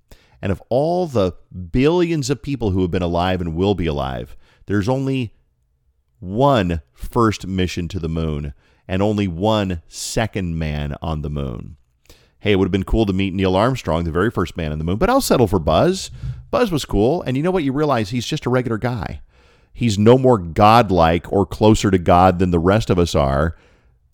And 0.42 0.52
of 0.52 0.62
all 0.68 1.06
the 1.06 1.32
billions 1.70 2.28
of 2.28 2.42
people 2.42 2.70
who 2.70 2.82
have 2.82 2.90
been 2.90 3.02
alive 3.02 3.40
and 3.40 3.56
will 3.56 3.74
be 3.74 3.86
alive, 3.86 4.36
there's 4.66 4.90
only 4.90 5.34
one 6.20 6.82
first 6.92 7.46
mission 7.46 7.88
to 7.88 7.98
the 7.98 8.08
moon 8.08 8.52
and 8.86 9.02
only 9.02 9.28
one 9.28 9.82
second 9.88 10.58
man 10.58 10.96
on 11.00 11.22
the 11.22 11.30
moon. 11.30 11.76
Hey, 12.40 12.52
it 12.52 12.56
would 12.56 12.66
have 12.66 12.72
been 12.72 12.84
cool 12.84 13.06
to 13.06 13.12
meet 13.12 13.32
Neil 13.32 13.56
Armstrong, 13.56 14.04
the 14.04 14.10
very 14.10 14.30
first 14.30 14.56
man 14.56 14.70
on 14.70 14.78
the 14.78 14.84
moon, 14.84 14.98
but 14.98 15.08
I'll 15.08 15.22
settle 15.22 15.46
for 15.46 15.58
Buzz. 15.58 16.10
Buzz 16.50 16.70
was 16.70 16.84
cool. 16.84 17.22
And 17.22 17.36
you 17.36 17.42
know 17.42 17.50
what? 17.50 17.64
You 17.64 17.72
realize 17.72 18.10
he's 18.10 18.26
just 18.26 18.46
a 18.46 18.50
regular 18.50 18.78
guy. 18.78 19.22
He's 19.72 19.98
no 19.98 20.18
more 20.18 20.38
godlike 20.38 21.32
or 21.32 21.46
closer 21.46 21.90
to 21.90 21.98
God 21.98 22.38
than 22.38 22.50
the 22.50 22.58
rest 22.58 22.90
of 22.90 22.98
us 22.98 23.14
are, 23.14 23.56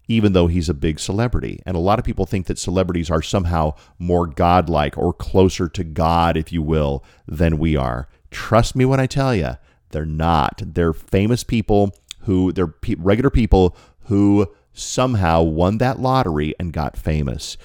even 0.09 0.33
though 0.33 0.47
he's 0.47 0.69
a 0.69 0.75
big 0.75 0.99
celebrity. 0.99 1.61
And 1.67 1.77
a 1.77 1.81
lot 1.81 1.99
of 1.99 2.05
people 2.05 2.25
think 2.25 2.47
that 2.47 2.59
celebrities 2.59 3.11
are 3.11 3.21
somehow 3.21 3.75
more 3.99 4.27
godlike 4.27 4.97
or 4.97 5.13
closer 5.13 5.69
to 5.69 5.85
God, 5.85 6.37
if 6.37 6.53
you 6.53 6.63
will, 6.63 7.05
than 7.27 7.59
we 7.59 7.77
are. 7.77 8.09
Trust 8.31 8.75
me 8.75 8.85
when 8.85 9.01
I 9.01 9.07
tell 9.07 9.35
you, 9.35 9.57
they're 9.91 10.07
not. 10.07 10.63
They're 10.65 10.93
famous 10.93 11.45
people 11.45 11.95
who, 12.21 12.53
they're 12.53 12.69
pe- 12.69 12.95
regular 12.97 13.31
people 13.31 13.77
who 14.05 14.47
somehow 14.81 15.43
won 15.43 15.79
that 15.79 16.01
lottery 16.01 16.55
and 16.59 16.73
got 16.73 16.97
famous 16.97 17.57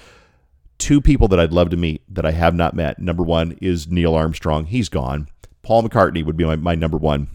two 0.78 1.00
people 1.00 1.28
that 1.28 1.40
I'd 1.40 1.52
love 1.52 1.70
to 1.70 1.76
meet 1.76 2.02
that 2.14 2.26
I 2.26 2.32
have 2.32 2.54
not 2.54 2.74
met. 2.74 2.98
Number 2.98 3.22
one 3.22 3.56
is 3.60 3.88
Neil 3.88 4.14
Armstrong. 4.14 4.66
He's 4.66 4.88
gone. 4.88 5.28
Paul 5.62 5.82
McCartney 5.82 6.24
would 6.24 6.36
be 6.36 6.44
my, 6.44 6.56
my 6.56 6.74
number 6.74 6.96
one. 6.96 7.28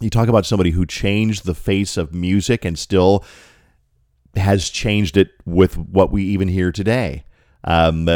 You 0.00 0.10
talk 0.10 0.28
about 0.28 0.46
somebody 0.46 0.70
who 0.70 0.86
changed 0.86 1.44
the 1.44 1.54
face 1.54 1.96
of 1.96 2.14
music 2.14 2.64
and 2.64 2.78
still 2.78 3.24
has 4.34 4.70
changed 4.70 5.16
it 5.16 5.30
with 5.44 5.76
what 5.76 6.10
we 6.10 6.24
even 6.24 6.48
hear 6.48 6.72
today. 6.72 7.24
Um, 7.64 8.08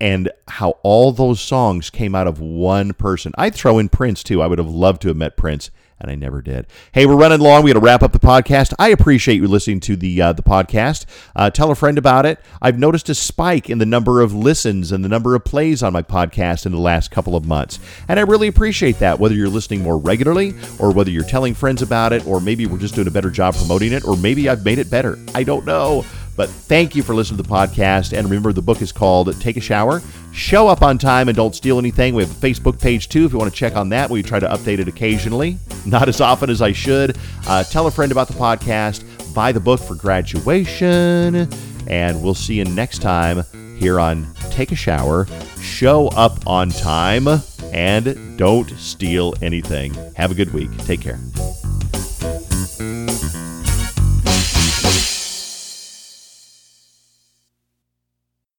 and 0.00 0.30
how 0.46 0.70
all 0.82 1.10
those 1.10 1.40
songs 1.40 1.90
came 1.90 2.14
out 2.14 2.28
of 2.28 2.40
one 2.40 2.92
person. 2.92 3.32
I'd 3.36 3.54
throw 3.54 3.78
in 3.78 3.88
Prince 3.88 4.22
too. 4.22 4.42
I 4.42 4.46
would 4.46 4.58
have 4.58 4.68
loved 4.68 5.02
to 5.02 5.08
have 5.08 5.16
met 5.16 5.36
Prince 5.36 5.70
and 6.00 6.10
I 6.10 6.14
never 6.14 6.40
did. 6.42 6.66
Hey, 6.92 7.06
we're 7.06 7.16
running 7.16 7.40
long. 7.40 7.62
We 7.62 7.70
got 7.72 7.80
to 7.80 7.84
wrap 7.84 8.02
up 8.02 8.12
the 8.12 8.18
podcast. 8.18 8.72
I 8.78 8.88
appreciate 8.88 9.36
you 9.36 9.48
listening 9.48 9.80
to 9.80 9.96
the 9.96 10.20
uh, 10.20 10.32
the 10.32 10.42
podcast. 10.42 11.06
Uh, 11.34 11.50
tell 11.50 11.70
a 11.70 11.74
friend 11.74 11.98
about 11.98 12.26
it. 12.26 12.40
I've 12.62 12.78
noticed 12.78 13.08
a 13.08 13.14
spike 13.14 13.68
in 13.68 13.78
the 13.78 13.86
number 13.86 14.20
of 14.20 14.34
listens 14.34 14.92
and 14.92 15.04
the 15.04 15.08
number 15.08 15.34
of 15.34 15.44
plays 15.44 15.82
on 15.82 15.92
my 15.92 16.02
podcast 16.02 16.66
in 16.66 16.72
the 16.72 16.78
last 16.78 17.10
couple 17.10 17.36
of 17.36 17.44
months, 17.44 17.78
and 18.08 18.18
I 18.18 18.22
really 18.22 18.48
appreciate 18.48 18.98
that. 18.98 19.18
Whether 19.18 19.34
you're 19.34 19.48
listening 19.48 19.82
more 19.82 19.98
regularly, 19.98 20.54
or 20.78 20.92
whether 20.92 21.10
you're 21.10 21.24
telling 21.24 21.54
friends 21.54 21.82
about 21.82 22.12
it, 22.12 22.26
or 22.26 22.40
maybe 22.40 22.66
we're 22.66 22.78
just 22.78 22.94
doing 22.94 23.08
a 23.08 23.12
better 23.12 23.30
job 23.30 23.54
promoting 23.54 23.92
it, 23.92 24.04
or 24.04 24.16
maybe 24.16 24.48
I've 24.48 24.64
made 24.64 24.78
it 24.78 24.90
better. 24.90 25.18
I 25.34 25.42
don't 25.42 25.66
know. 25.66 26.04
But 26.38 26.48
thank 26.48 26.94
you 26.94 27.02
for 27.02 27.16
listening 27.16 27.36
to 27.38 27.42
the 27.42 27.48
podcast. 27.52 28.16
And 28.16 28.24
remember, 28.30 28.52
the 28.52 28.62
book 28.62 28.80
is 28.80 28.92
called 28.92 29.38
Take 29.40 29.56
a 29.56 29.60
Shower. 29.60 30.00
Show 30.32 30.68
up 30.68 30.82
on 30.82 30.96
time 30.96 31.28
and 31.28 31.36
don't 31.36 31.52
steal 31.52 31.80
anything. 31.80 32.14
We 32.14 32.22
have 32.22 32.30
a 32.30 32.46
Facebook 32.48 32.80
page 32.80 33.08
too 33.08 33.24
if 33.24 33.32
you 33.32 33.38
want 33.38 33.52
to 33.52 33.58
check 33.58 33.74
on 33.74 33.88
that. 33.88 34.08
We 34.08 34.22
try 34.22 34.38
to 34.38 34.46
update 34.46 34.78
it 34.78 34.86
occasionally, 34.86 35.58
not 35.84 36.08
as 36.08 36.20
often 36.20 36.48
as 36.48 36.62
I 36.62 36.70
should. 36.70 37.18
Uh, 37.48 37.64
tell 37.64 37.88
a 37.88 37.90
friend 37.90 38.12
about 38.12 38.28
the 38.28 38.34
podcast. 38.34 39.34
Buy 39.34 39.50
the 39.50 39.58
book 39.58 39.80
for 39.80 39.96
graduation. 39.96 41.48
And 41.88 42.22
we'll 42.22 42.34
see 42.34 42.54
you 42.54 42.64
next 42.66 43.02
time 43.02 43.42
here 43.76 43.98
on 43.98 44.32
Take 44.50 44.70
a 44.70 44.76
Shower. 44.76 45.26
Show 45.60 46.06
up 46.08 46.46
on 46.46 46.70
time 46.70 47.26
and 47.72 48.38
don't 48.38 48.70
steal 48.78 49.34
anything. 49.42 49.92
Have 50.14 50.30
a 50.30 50.34
good 50.36 50.54
week. 50.54 50.70
Take 50.84 51.00
care. 51.00 51.18